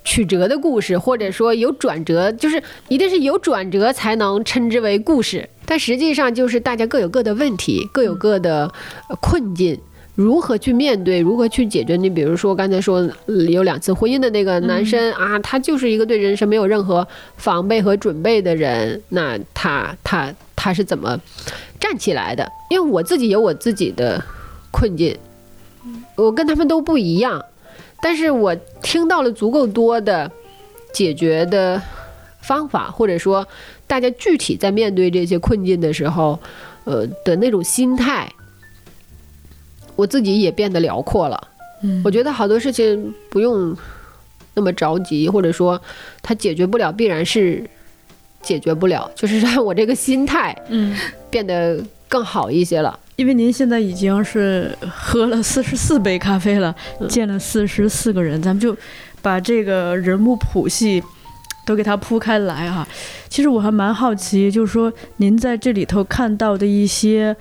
[0.05, 5.49] 曲折的故事，或者说有转折，就是一定是有转折才能称之为故事。
[5.67, 8.73] 但实际上，就是大家各有各的问题，各有各的
[9.21, 9.79] 困境。
[10.15, 11.19] 如何去面对？
[11.19, 11.97] 如何去解决？
[11.97, 13.11] 你比如说刚才说
[13.49, 17.05] 有两次婚姻的那个男生、啊，他就是一个对人生没有任何
[17.37, 21.19] 防备和准备的人，那他他他是怎么
[21.81, 22.49] 站起来的？
[22.71, 24.23] 因为我自己有我自己的
[24.71, 25.17] 困境，
[26.15, 27.45] 我跟他们都不一样，
[28.05, 30.31] 但是我听到了足够多的
[30.93, 31.81] 解决的
[32.43, 33.49] 方法，或者说
[33.87, 36.39] 大家具体在面对这些困境的时候，
[36.85, 38.31] 呃的那种心态，
[39.97, 41.49] 我自己也变得辽阔了。
[41.83, 43.75] 嗯我觉得好多事情不用
[44.53, 45.81] 那么着急，或者说
[46.21, 47.65] 它解决不了，必然是
[48.43, 50.95] 解决不了，就是让我这个心态嗯，
[51.31, 53.01] 变得更好一些了。
[53.17, 58.77] 因为您现在已经是喝了四十四杯咖啡了，嗯见了四十四个人，咱们就
[59.23, 61.03] 把这个人物谱系
[61.65, 62.87] 都给它铺开来哈、
[63.29, 67.35] 其实我还蛮好奇，就是说您在这里头看到的一些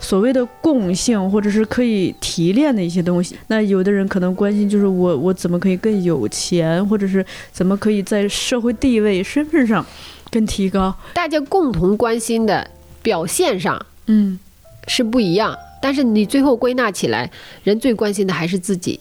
[0.00, 3.36] 所谓的共性，或者是可以提炼的一些东西。
[3.46, 9.84] 那有的人可能关心，就是我我怎么可以更有钱，或者是怎么可以在社会地位、身份上
[10.30, 10.92] 更提高。
[11.14, 12.68] 大家共同关心的
[13.00, 14.38] 表现上嗯
[14.86, 17.30] 是不一样，但是你最后归纳起来，
[17.64, 18.98] 人最关心的还是自己。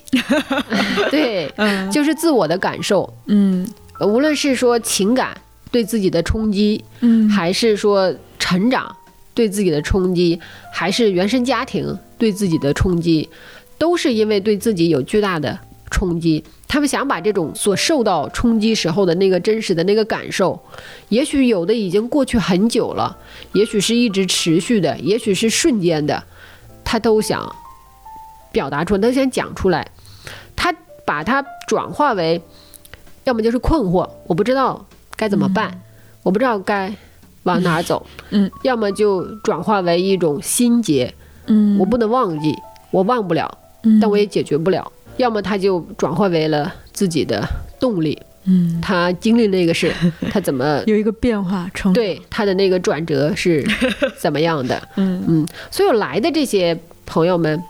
[1.09, 1.89] 对，嗯。
[1.91, 3.67] 就是自我的感受，嗯。
[3.99, 5.38] 呃无论是说情感
[5.69, 8.95] 对自己的冲击，嗯，还是说成长
[9.36, 10.39] 对自己的冲击，
[10.73, 13.29] 还是原生家庭对自己的冲击，
[13.77, 15.59] 都是因为对自己有巨大的
[15.91, 20.57] 冲击，他们想把这种所受到冲击时候的那个真实的那个感受，
[21.09, 23.17] 也许有的已经过去很久了，
[23.51, 26.24] 也许是一直持续的，也许是瞬间的，
[26.82, 27.53] 他都想
[28.53, 29.86] 表达出来，都想讲出来。
[30.55, 30.74] 他
[31.05, 32.41] 把它转化为，
[33.26, 34.86] 要么就是困惑，我不知道
[35.17, 35.78] 该怎么办，
[36.24, 36.95] 我不知道该
[37.43, 41.13] 往哪儿走，嗯，要么就转化为一种心结，
[41.47, 42.55] 嗯我不能忘记，
[42.91, 43.57] 我忘不了，
[43.99, 44.89] 但我也解决不了。
[45.22, 47.41] 要么他就转化为了自己的
[47.80, 48.80] 动力，嗯。
[48.82, 49.93] 他经历那个事，
[50.32, 51.93] 他怎么有一个变化成。
[51.93, 53.65] 对他的那个转折是
[54.19, 54.82] 怎么样的？
[54.97, 55.24] 嗯。
[55.28, 57.61] 嗯，所有来的这些朋友们，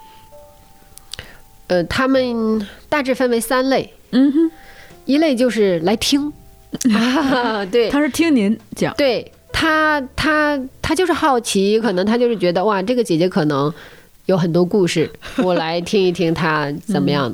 [1.68, 4.52] 呃，他们大致分为三类，嗯哼，
[5.06, 6.32] 一类就是来听，
[6.96, 13.72] 啊，对，他是听您讲，对他，他他就是好奇，可能他就是觉得哇，这个姐姐可能
[14.26, 15.10] 有很多故事，
[15.44, 17.34] 我来听一听他怎么样。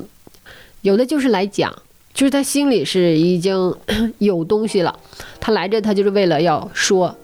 [0.82, 1.74] 有的就是来讲，
[2.14, 3.74] 就是他心里是已经
[4.18, 4.98] 有东西了，
[5.40, 7.16] 他来这他就是为了要说。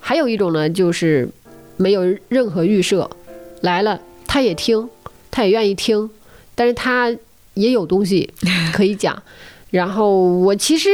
[0.00, 1.28] 还有一种呢，就是
[1.76, 3.08] 没有任何预设，
[3.60, 4.88] 来了他也听，
[5.30, 6.08] 他也愿意听，
[6.54, 7.14] 但是他
[7.54, 8.28] 也有东西
[8.72, 9.22] 可以讲。
[9.70, 10.88] 然后我其实，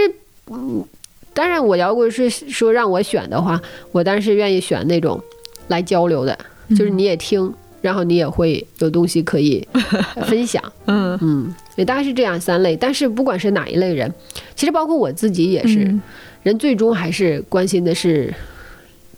[0.51, 0.85] 嗯，
[1.33, 3.61] 当然我要果是说让我选的话，
[3.93, 5.23] 我当然是愿意选那种
[5.69, 6.37] 来交流的，
[6.71, 7.55] 就是你也听，
[7.87, 9.65] 然后你也会有东西可以
[10.27, 10.61] 分享。
[10.87, 12.77] 嗯嗯，也大概是这样三类。
[12.77, 14.13] 但是不管是哪一类人，
[14.57, 16.03] 其实包括我自己也是，嗯
[16.43, 18.35] 人最终还是关心的是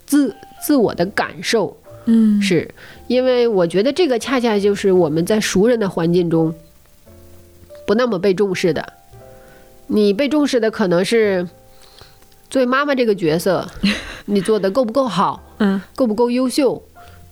[0.04, 2.68] 自自我的感受，嗯是
[3.06, 6.54] 因为我觉得这个恰恰就是我们在熟人的环境中
[7.86, 8.92] 不那么被重视的。
[9.86, 11.48] 你被重视的可能是
[12.50, 13.66] 作为妈妈这个角色，
[14.26, 16.82] 你做的够不够好，嗯够不够优秀，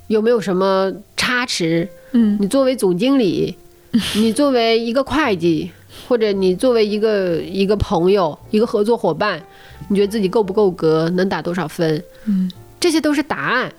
[0.09, 1.89] 有没有什么差池？
[2.13, 3.57] 嗯你作为总经理，
[4.17, 5.71] 你作为一个会计，
[6.09, 9.43] 或者你作为一个一个朋友、一个合作伙伴，
[9.89, 12.03] 你觉得自己够不够格，能打多少分？
[12.27, 12.51] 嗯，
[12.81, 13.73] 这些都是答案，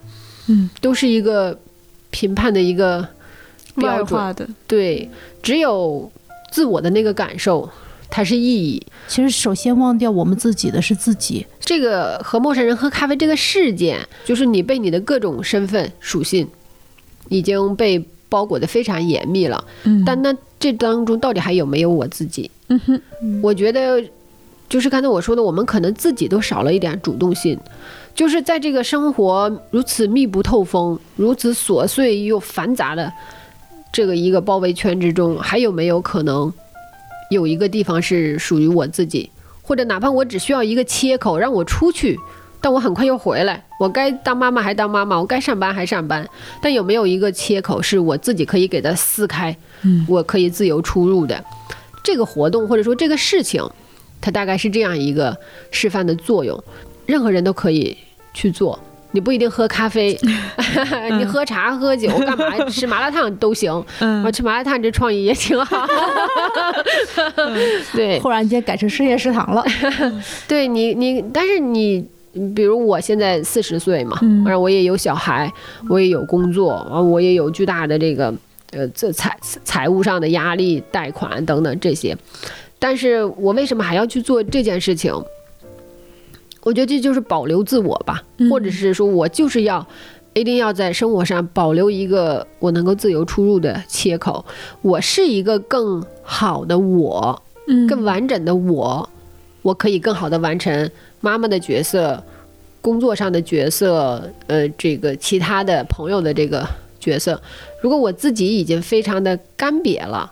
[0.48, 1.58] 嗯，都是一个
[2.10, 3.08] 评判的一个
[3.76, 4.36] 标准。
[4.36, 5.10] 的，对，
[5.42, 6.12] 只有
[6.52, 7.68] 自我的那个感受，
[8.10, 8.82] 它是意义。
[9.08, 16.47] 其实首先忘掉我们自己的是自己，这个和陌生人喝咖啡这个事件，就是你被你的各种身份属性
[17.30, 19.64] 已经被包裹得非常严密了。
[19.84, 22.49] 嗯但那这当中到底还有没有我自己？
[22.70, 23.01] 嗯哼，
[23.41, 24.03] 我觉得
[24.68, 27.58] 就是刚才我说的，我们可能自己都少了一点主动性。
[28.16, 33.14] 就是在这个生活如此密不透风、如此琐碎又繁杂的
[33.93, 36.51] 这个一个包围圈之中，还有没有可能
[37.30, 39.30] 有一个地方是属于我自己？
[39.62, 42.18] 或者哪怕我只需要一个切口，让我出去，
[42.62, 43.66] 但我很快又回来。
[43.80, 46.26] 我该当妈妈还当妈妈，我该上班还上班。
[46.62, 51.44] 但有没有一个切口是我自己可以给它撕开，嗯我可以自由出入的？
[52.02, 53.62] 这个活动或者说这个事情，
[54.22, 55.38] 它大概是这样一个
[55.70, 56.64] 示范的作用，
[57.06, 57.98] 任何人都可以
[58.34, 58.80] 去做。
[59.12, 60.18] 你不一定喝咖啡，
[61.18, 63.72] 你喝茶、喝酒、 干嘛吃麻辣烫都行。
[63.99, 65.88] 嗯我吃麻辣烫这创意也挺好。
[67.93, 69.64] 对，忽然间改成深夜食堂了。
[70.47, 72.05] 对你，你，但是你，
[72.53, 75.51] 比如我现在四十岁嘛，嗯我也有小孩，
[75.89, 78.34] 我也有工作，我也有巨大的这个
[78.72, 82.16] 呃这财财务上的压力、贷款等等这些，
[82.78, 85.14] 但是我为什么还要去做这件事情？
[86.68, 89.88] 我觉得这就是保留自我吧，或者是说我就是要。
[90.34, 94.45] 一定要在生活上保留一个我能够自由出入的切口，
[94.84, 99.09] 我是一个更好的我，嗯更完整的我，
[99.63, 100.91] 我可以更好的完成
[101.22, 102.24] 妈妈的角色、
[102.82, 106.63] 工作上的角色，呃，这个其他的朋友的这个
[106.99, 107.41] 角色。
[107.82, 110.32] 如果我自己已经非常的干瘪了，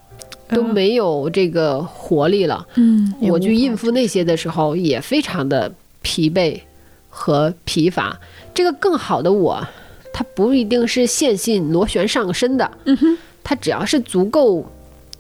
[0.50, 5.74] 都没有这个活力了，嗯我去应付那些的时候也非常的
[6.06, 6.62] 疲惫
[7.10, 8.20] 和疲乏。
[8.54, 9.68] 这个更好的我，
[10.14, 14.64] 它不一定是线性螺旋上升的，嗯哼，它只要是足够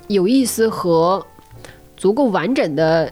[0.07, 1.25] 有意思和
[1.97, 3.11] 足够完整的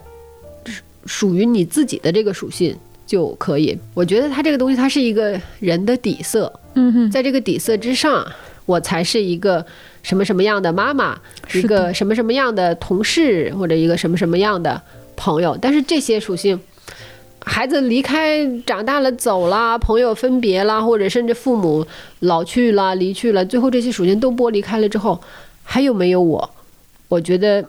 [0.63, 3.75] 属属于你自己的这个属性就可以。
[3.95, 8.25] 我觉得它这个东西，它是一个人的底色，嗯哼，在这个底色之上，
[8.67, 9.65] 我才是一个
[10.03, 11.19] 什么什么样的妈妈，
[11.53, 14.79] 一个什么什么样的同事，或者一个什么什么样的
[15.15, 15.57] 朋友。
[15.59, 16.57] 但是这些属性，
[17.45, 21.85] 孩子离开、长大了、走了，朋友分别了，或者甚至父母
[22.19, 25.19] 老去了、离去了，最后这些属性都剥离开了之后，
[25.63, 26.49] 还有没有我？
[27.09, 27.63] 我觉得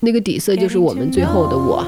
[0.00, 1.84] 那个底色就是我们最后的我。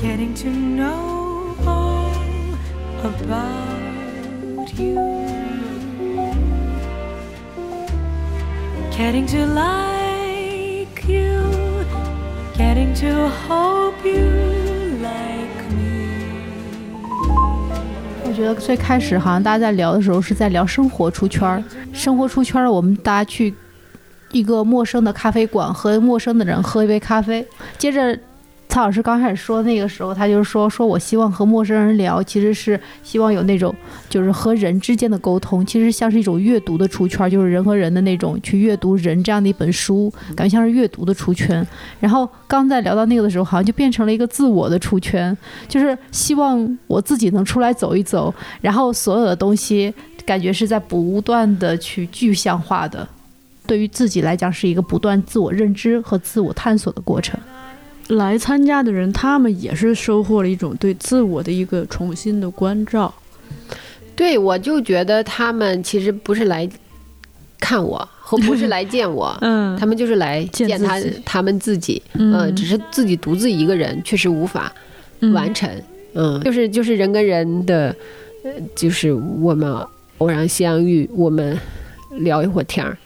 [0.00, 2.12] Getting to know all
[3.02, 4.96] about you.
[8.96, 10.88] Getting to like
[12.56, 14.67] begin to hope you
[18.38, 21.60] 觉得最开始好像大家在聊的时候是在聊生活出圈儿，
[21.92, 23.52] 生活出圈儿，我们大家去
[24.30, 27.44] 一个陌生的咖啡馆和陌生的人喝一杯咖啡，
[27.76, 28.16] 接着。
[28.68, 33.74] 曹老师刚开始说那个时候，他就是说说我希望和陌生人聊，其实是希望有那种
[34.08, 41.66] 就是和人之间的沟通，其实像是一种阅读的出圈，就是人和人的那种去阅读人这样的一本书，感觉像是阅读的出圈。
[41.98, 49.92] 然后刚在聊到那个的时候，好像就变成了一个自我的出圈，就是希望我自己能出来走一走，然后所有的东西
[50.24, 53.08] 感觉是在不断的去具象化的，
[53.66, 57.36] 对于自己来讲是一个不断自我认知和自我探索的过程。
[58.08, 63.12] 来参加的人，他们也是收获了一种对自我的一个重新的关照。
[64.16, 66.68] 对，我就觉得他们其实不是来
[67.60, 69.78] 看我，和不是 来见我，嗯。
[69.78, 72.32] 他们就是来见见他他们自己，嗯。
[72.34, 74.72] 呃只是自己独自一个人确实无法
[75.20, 75.32] 嗯。
[75.32, 75.70] 完成，
[76.14, 77.94] 嗯，就是就是人跟人的，
[78.42, 79.72] 呃，就是我们
[80.18, 81.56] 偶然相遇，我们
[82.18, 82.96] 聊一会儿天儿，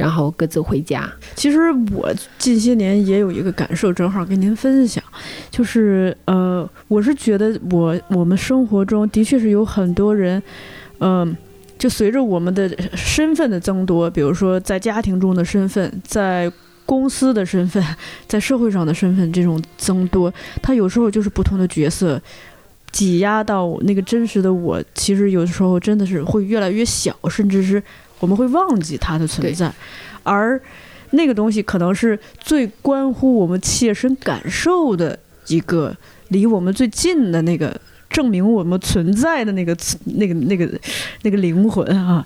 [0.00, 5.04] 然后各自回家，其实我近些年也有一个感受，正好跟您分享，
[5.50, 10.42] 就是呃，我是觉得我我们生活中的确是有很多人，
[11.00, 11.36] 嗯、
[11.78, 16.50] 就随着我们的身份的增多，比如说在家庭中的身份，在
[16.86, 17.84] 公司的身份，
[18.26, 20.32] 在社会上的身份这种增多，
[20.62, 22.18] 他有时候就是不同的角色。
[22.92, 27.80] 挤压到那个真实的我，其实有的时候真的是会越来越小，甚至是
[28.20, 29.72] 我们会忘记它的存在，
[30.22, 30.60] 而
[31.10, 35.18] 那个东西可能是最关乎我们切身感受的
[35.48, 35.96] 一个
[36.28, 37.74] 离我们最近的那个
[38.08, 40.80] 证明我们存在的那个那个那个
[41.22, 42.24] 那个灵魂啊。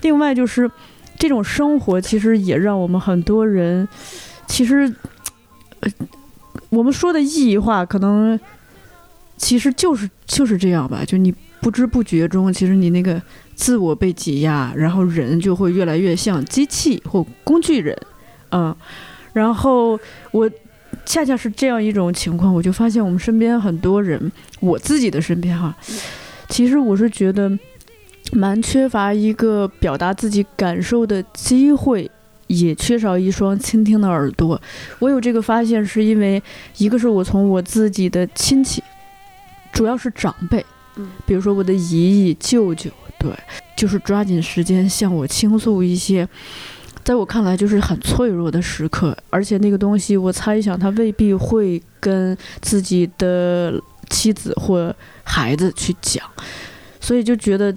[0.00, 0.68] 另外就是
[1.16, 3.86] 这种生活，其实也让我们很多人，
[4.48, 4.92] 其实，
[5.80, 5.90] 呃，
[6.70, 8.38] 我们说的意义化，可能
[9.36, 13.22] 其实就是就是这样吧，就你不知不觉中，其实你那个
[13.54, 17.96] 自我被挤压，然后人就会越来越像机器或工具人，
[18.50, 18.74] 嗯，
[19.32, 19.98] 然后
[20.30, 20.50] 我
[21.06, 24.30] 恰恰是这样一种情况，我就发现我们身边很多人，
[24.60, 25.74] 我自己的身边哈，
[26.48, 27.50] 其实我是觉得
[28.32, 32.10] 蛮缺乏一个表达自己感受的机会。
[32.46, 34.60] 也缺少一双倾听的耳朵。
[34.98, 36.40] 我有这个发现，是因为
[36.76, 38.84] 一个是我从我自己的亲戚，
[39.72, 40.64] 主要是长辈，
[41.26, 43.30] 比如说我的姨姨、舅舅，对，
[43.76, 46.28] 就是抓紧时间向我倾诉一些，
[47.02, 53.80] 在我看来就是很脆弱的时刻，而且那个东西，我猜想他未必会跟自己的
[54.10, 56.24] 妻子或孩子去讲，
[57.00, 57.74] 所以就觉得。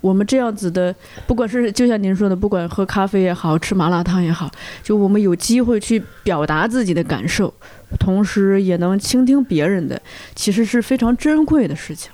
[0.00, 0.94] 我们这样子的，
[1.26, 4.50] 不管是就像您说的，不管喝咖啡也好，吃麻辣烫也好，
[4.82, 7.50] 就我们有机会去表达自己的感受，
[7.98, 9.98] 同时也能倾听别人的，
[10.34, 12.12] 其实是非常珍贵的事情。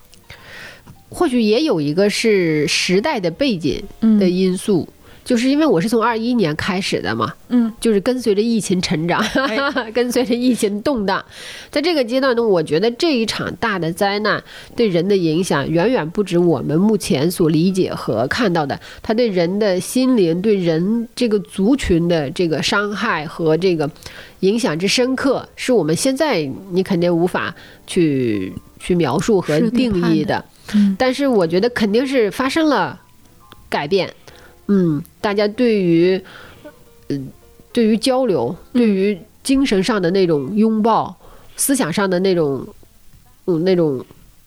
[1.11, 3.83] 或许也有一个是时代的背景
[4.19, 4.89] 的因素，
[5.25, 9.23] 就是因为我是从二一年开始的嘛，嗯，就是跟随着疫情成长，
[9.93, 11.23] 跟随着疫情动荡，
[11.71, 14.43] 在这个阶段呢，我觉得这一场大的灾难
[14.75, 23.91] 对人的影响远远不止我们目前所理解和看到的，它对人的心灵、对人这个族群的这个伤害和这个
[24.41, 27.55] 影响之深刻，是我们现在你肯定无法
[27.87, 30.45] 去去描述和定义的。
[30.75, 33.01] 嗯但是我觉得肯定是发生了
[33.69, 34.13] 改变。
[34.69, 36.23] 嗯，大家对于，
[37.09, 37.29] 嗯、
[37.73, 41.17] 对于交流，对于精神上的那种拥抱，
[41.57, 42.67] 思想上的那种，
[43.47, 44.05] 嗯，那种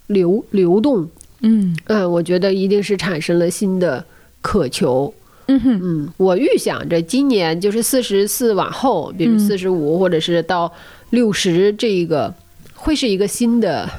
[0.08, 1.10] 流流动，
[1.42, 4.06] 嗯嗯，我觉得一定是产生了新的
[4.42, 5.14] 渴求。
[5.48, 10.72] 嗯哼嗯，我预想着今年就是四十四往后，比如嗯四十五或者是到
[11.10, 12.34] 六十这一个，
[12.74, 13.90] 会是一个新的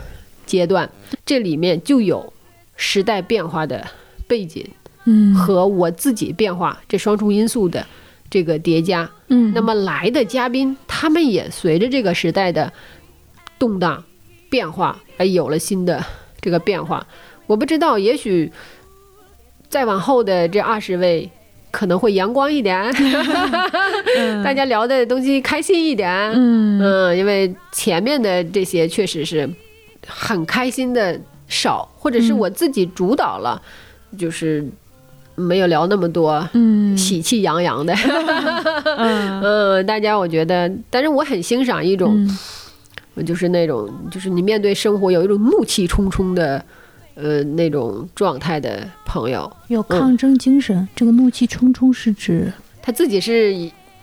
[0.47, 0.89] 阶段。
[1.25, 2.33] 这里面就有
[2.77, 3.87] 时代变化的
[4.27, 4.67] 背景
[5.05, 7.87] 嗯和我自己变化这双重因素的
[8.31, 9.11] 这个叠加。
[9.29, 12.73] 嗯那么来的嘉宾，他们也随着这个时代的
[13.59, 14.05] 动荡
[14.51, 16.05] 变化而有了新的
[16.41, 17.07] 这个变化。
[17.47, 18.51] 我不知道，也许
[19.69, 21.31] 再往后的这二十位
[21.71, 22.93] 可能会阳光一点，
[24.45, 26.11] 大家聊的东西开心一点。
[26.33, 29.49] 嗯嗯，因为前面的这些确实是
[30.07, 32.39] 很开心的少，或者是嗯。
[32.39, 33.61] 我自己主导了，
[34.19, 34.67] 就是
[35.35, 36.97] 没有聊那么多嗯。
[36.97, 37.95] 喜气洋洋的。
[38.99, 39.41] 嗯。
[39.43, 42.29] 嗯，大家我觉得，但是我很欣赏一种，
[43.27, 46.65] 就是那种，就是你面对生活有一种怒气冲冲的，
[47.15, 50.89] 呃，那种状态的朋友，有抗争精神。
[50.97, 52.53] 这个怒气冲冲是指，
[52.83, 53.55] 他自己是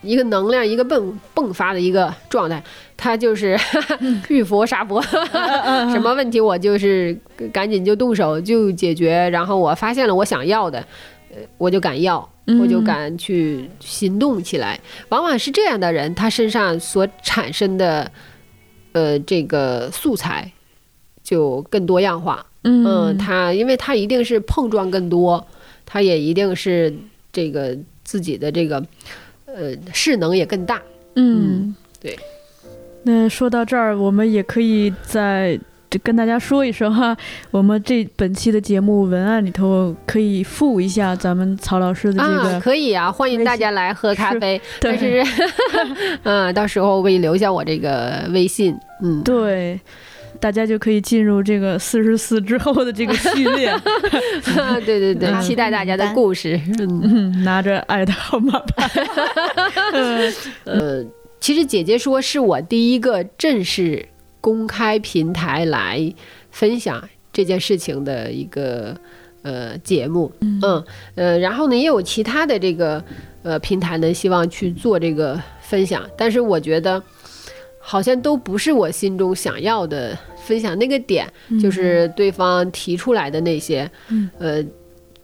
[0.02, 2.62] 一个能量，一个迸迸发的一个状态，
[2.97, 3.58] 他就是
[4.30, 7.16] 遇佛杀佛，什么问题我就是
[7.54, 10.80] 赶紧就动手就解决，然后我发现了我想要的，
[11.32, 12.28] 呃，我就敢要，
[12.60, 14.80] 我就敢去行动起来。
[15.10, 18.12] 往往是这样的人，他身上所产生的，
[18.93, 20.52] 呃，这个素材
[21.24, 22.45] 就更多样化。
[22.64, 25.45] 嗯，他因为他一定是碰撞更多，
[25.86, 26.93] 他也一定是
[27.32, 28.84] 这个自己的这个
[29.56, 30.82] 呃势能也更大。
[31.16, 32.18] 嗯，对。
[33.04, 35.60] 那说到这儿，我们也可以再
[36.04, 37.18] 跟大家说一声哈，
[37.49, 44.62] 我们这本期的节目文案里头可以附一下咱们曹老师的这啊，个，可以啊，欢迎大家来喝咖啡。
[44.80, 45.45] 但对是，
[46.24, 48.74] 嗯，到时候我给你留下我这个微信。
[49.02, 49.80] 嗯，对。
[50.41, 53.71] 大家就可以进入这个四十四之后的这个 序列，
[54.85, 55.41] 对对对，嗯。
[55.41, 56.59] 期待大家的故事。
[56.79, 58.89] 嗯，嗯拿着爱的号码牌。
[60.65, 61.05] 呃，
[61.39, 64.05] 其实姐姐说是我第一个正式
[64.41, 66.13] 公开平台来
[66.49, 68.95] 分享这件事情的一个
[69.43, 70.83] 呃节目，嗯
[71.15, 73.03] 呃，然后呢也有其他的这个
[73.43, 77.01] 呃平台呢希望去做这个分享，但是我觉得
[77.82, 81.27] 好像都不是我心中想要的分享那个点，
[81.61, 84.29] 就是对方提出来的那些，嗯。
[84.38, 84.63] 呃，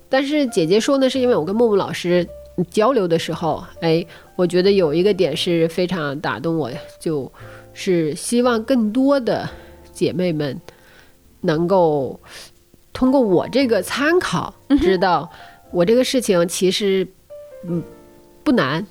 [0.09, 2.27] 但是姐姐说呢，是因为我跟木木老师
[2.71, 4.05] 交流的时候，哎，
[4.35, 7.31] 我觉得有一个点是非常打动我，就
[7.73, 9.47] 是希望更多的
[9.93, 10.59] 姐妹们
[11.41, 12.19] 能够
[12.91, 15.29] 通过我这个参考，知道
[15.71, 17.07] 我这个事情其实
[17.67, 17.83] 嗯
[18.47, 18.81] 不难，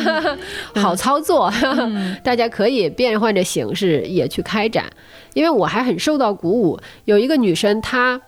[0.74, 1.52] 好操作，
[2.24, 4.86] 大家可以变换着形式也去开展。
[5.34, 8.18] 因为我还很受到鼓舞，有一个女生她。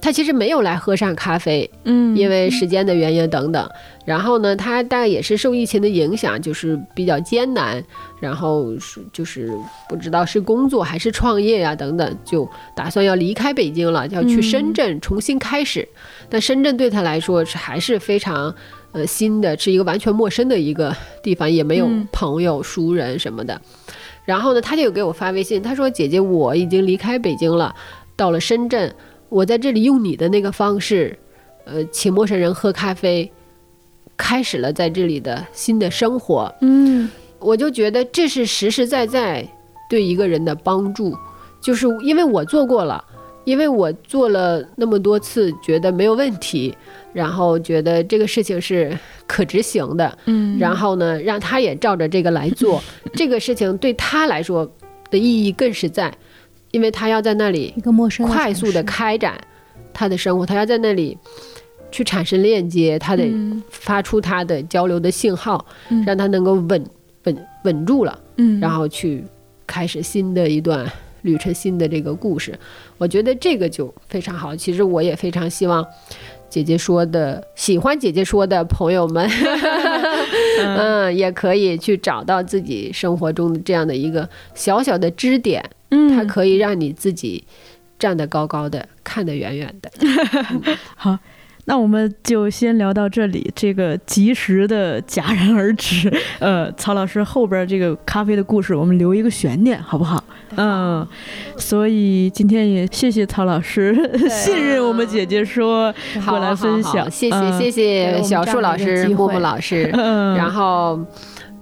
[0.00, 3.68] 她其实没有来喝上咖啡，嗯因为时间的原因等等。
[4.04, 7.82] 然后呢，他大概也是受疫情的影响，就是比较艰难，
[8.20, 9.50] 然后是就是
[9.88, 15.88] 不知道是工作还是创业呀、等等，就打算要离开北京了，要去深圳重新开始。
[16.28, 18.54] 但深圳对他来说是还是非常
[18.96, 23.60] 呃新的，是一个完全陌生的一个地方，也没有嗯朋友、熟人什么的。
[24.24, 27.74] 然后呢，他就有给我发微信，他说：“姐姐，我已经离开北京了，
[28.16, 28.90] 到了深圳，
[29.28, 31.18] 我在这里用你的那个方式，
[31.66, 33.30] 呃，请陌生人喝咖啡，
[34.16, 36.52] 开始了在这里的新的生活。
[36.62, 39.46] 嗯我就觉得这是实实在在
[39.90, 41.14] 对一个人的帮助，
[41.60, 43.04] 就是因为我做过了，
[43.44, 46.74] 因为我做了那么多次，觉得没有问题，
[47.16, 48.94] 然后觉得这个事情是
[49.26, 52.82] 可执行的，嗯然后呢，让他也照着这个来做，
[53.16, 54.70] 这个事情对他来说
[55.10, 56.12] 的意义更实在，
[56.72, 59.40] 因为他要在那里一个陌生快速的开展
[59.94, 61.16] 他的生活，他要在那里
[61.90, 66.84] 去产生链接，他得嗯发出他的交流的信号，嗯让他能够稳
[67.24, 69.24] 稳稳住了，嗯然后去
[69.66, 70.86] 开始新的一段
[71.22, 72.56] 旅程，新的这个故事。
[72.98, 74.54] 我觉得这个就非常好。
[74.54, 75.84] 其实我也非常希望
[76.56, 79.28] 姐姐说的，喜欢姐姐说的朋友们，
[80.64, 87.44] 嗯，也可以去找到自己生活中的这样的一个小小的支点，嗯它可以让你自己
[87.98, 89.90] 站得高高的，看得远远的。
[90.96, 91.18] 好，
[91.66, 93.48] 那我们就先聊到这里。
[93.54, 96.12] 这个及时的戛然而止。
[96.40, 100.22] 呃，曹老师后边这个咖啡的故事，我们留一个悬念，好不好？
[100.56, 101.06] 嗯，
[101.56, 103.94] 所以今天也谢谢曹老师
[104.30, 105.92] 信任我们姐姐说
[106.26, 110.98] 过来分享，好好好谢谢嗯谢谢小树老师、木木老师， 嗯，然后。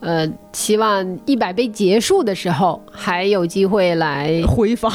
[0.05, 4.93] 呃，希望一百杯结束的时候还有机会来回访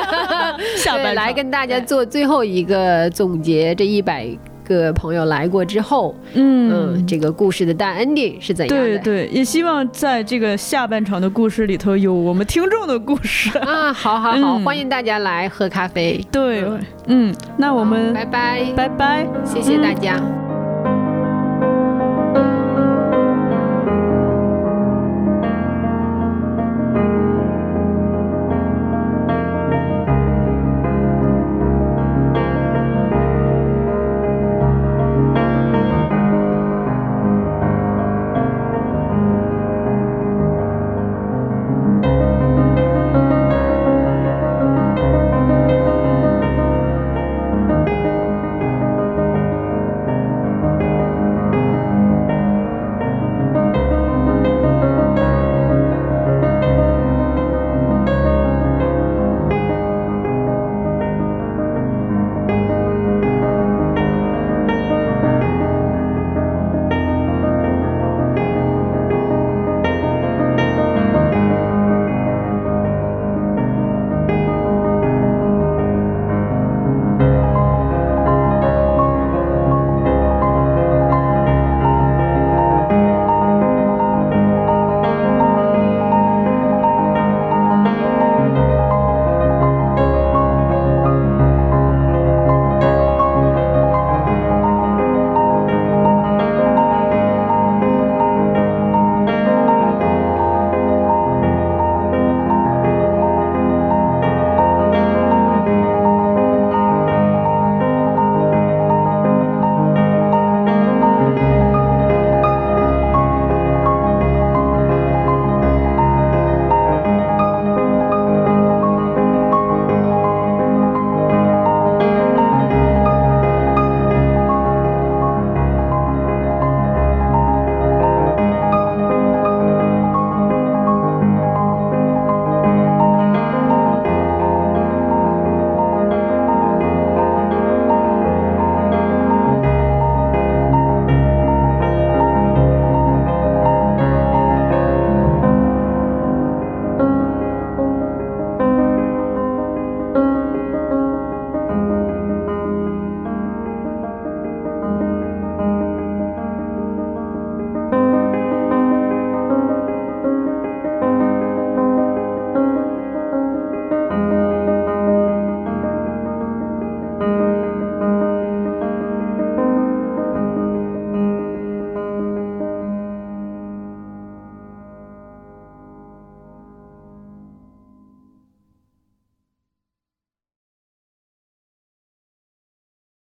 [0.76, 3.74] 下对来跟大家做最后一个总结。
[3.74, 4.28] 这一百
[4.64, 8.98] 个朋友来过之后，嗯嗯，这个故事的大 ending 是怎样的？
[8.98, 13.56] 对对，也希望在这个下半场的故事里头有我们听众的故事。
[13.60, 16.20] 啊，好好好，嗯欢迎大家来喝咖啡。
[16.30, 16.64] 对，
[17.06, 19.26] 嗯，那我们拜拜，拜拜。
[19.44, 20.20] 谢谢大家。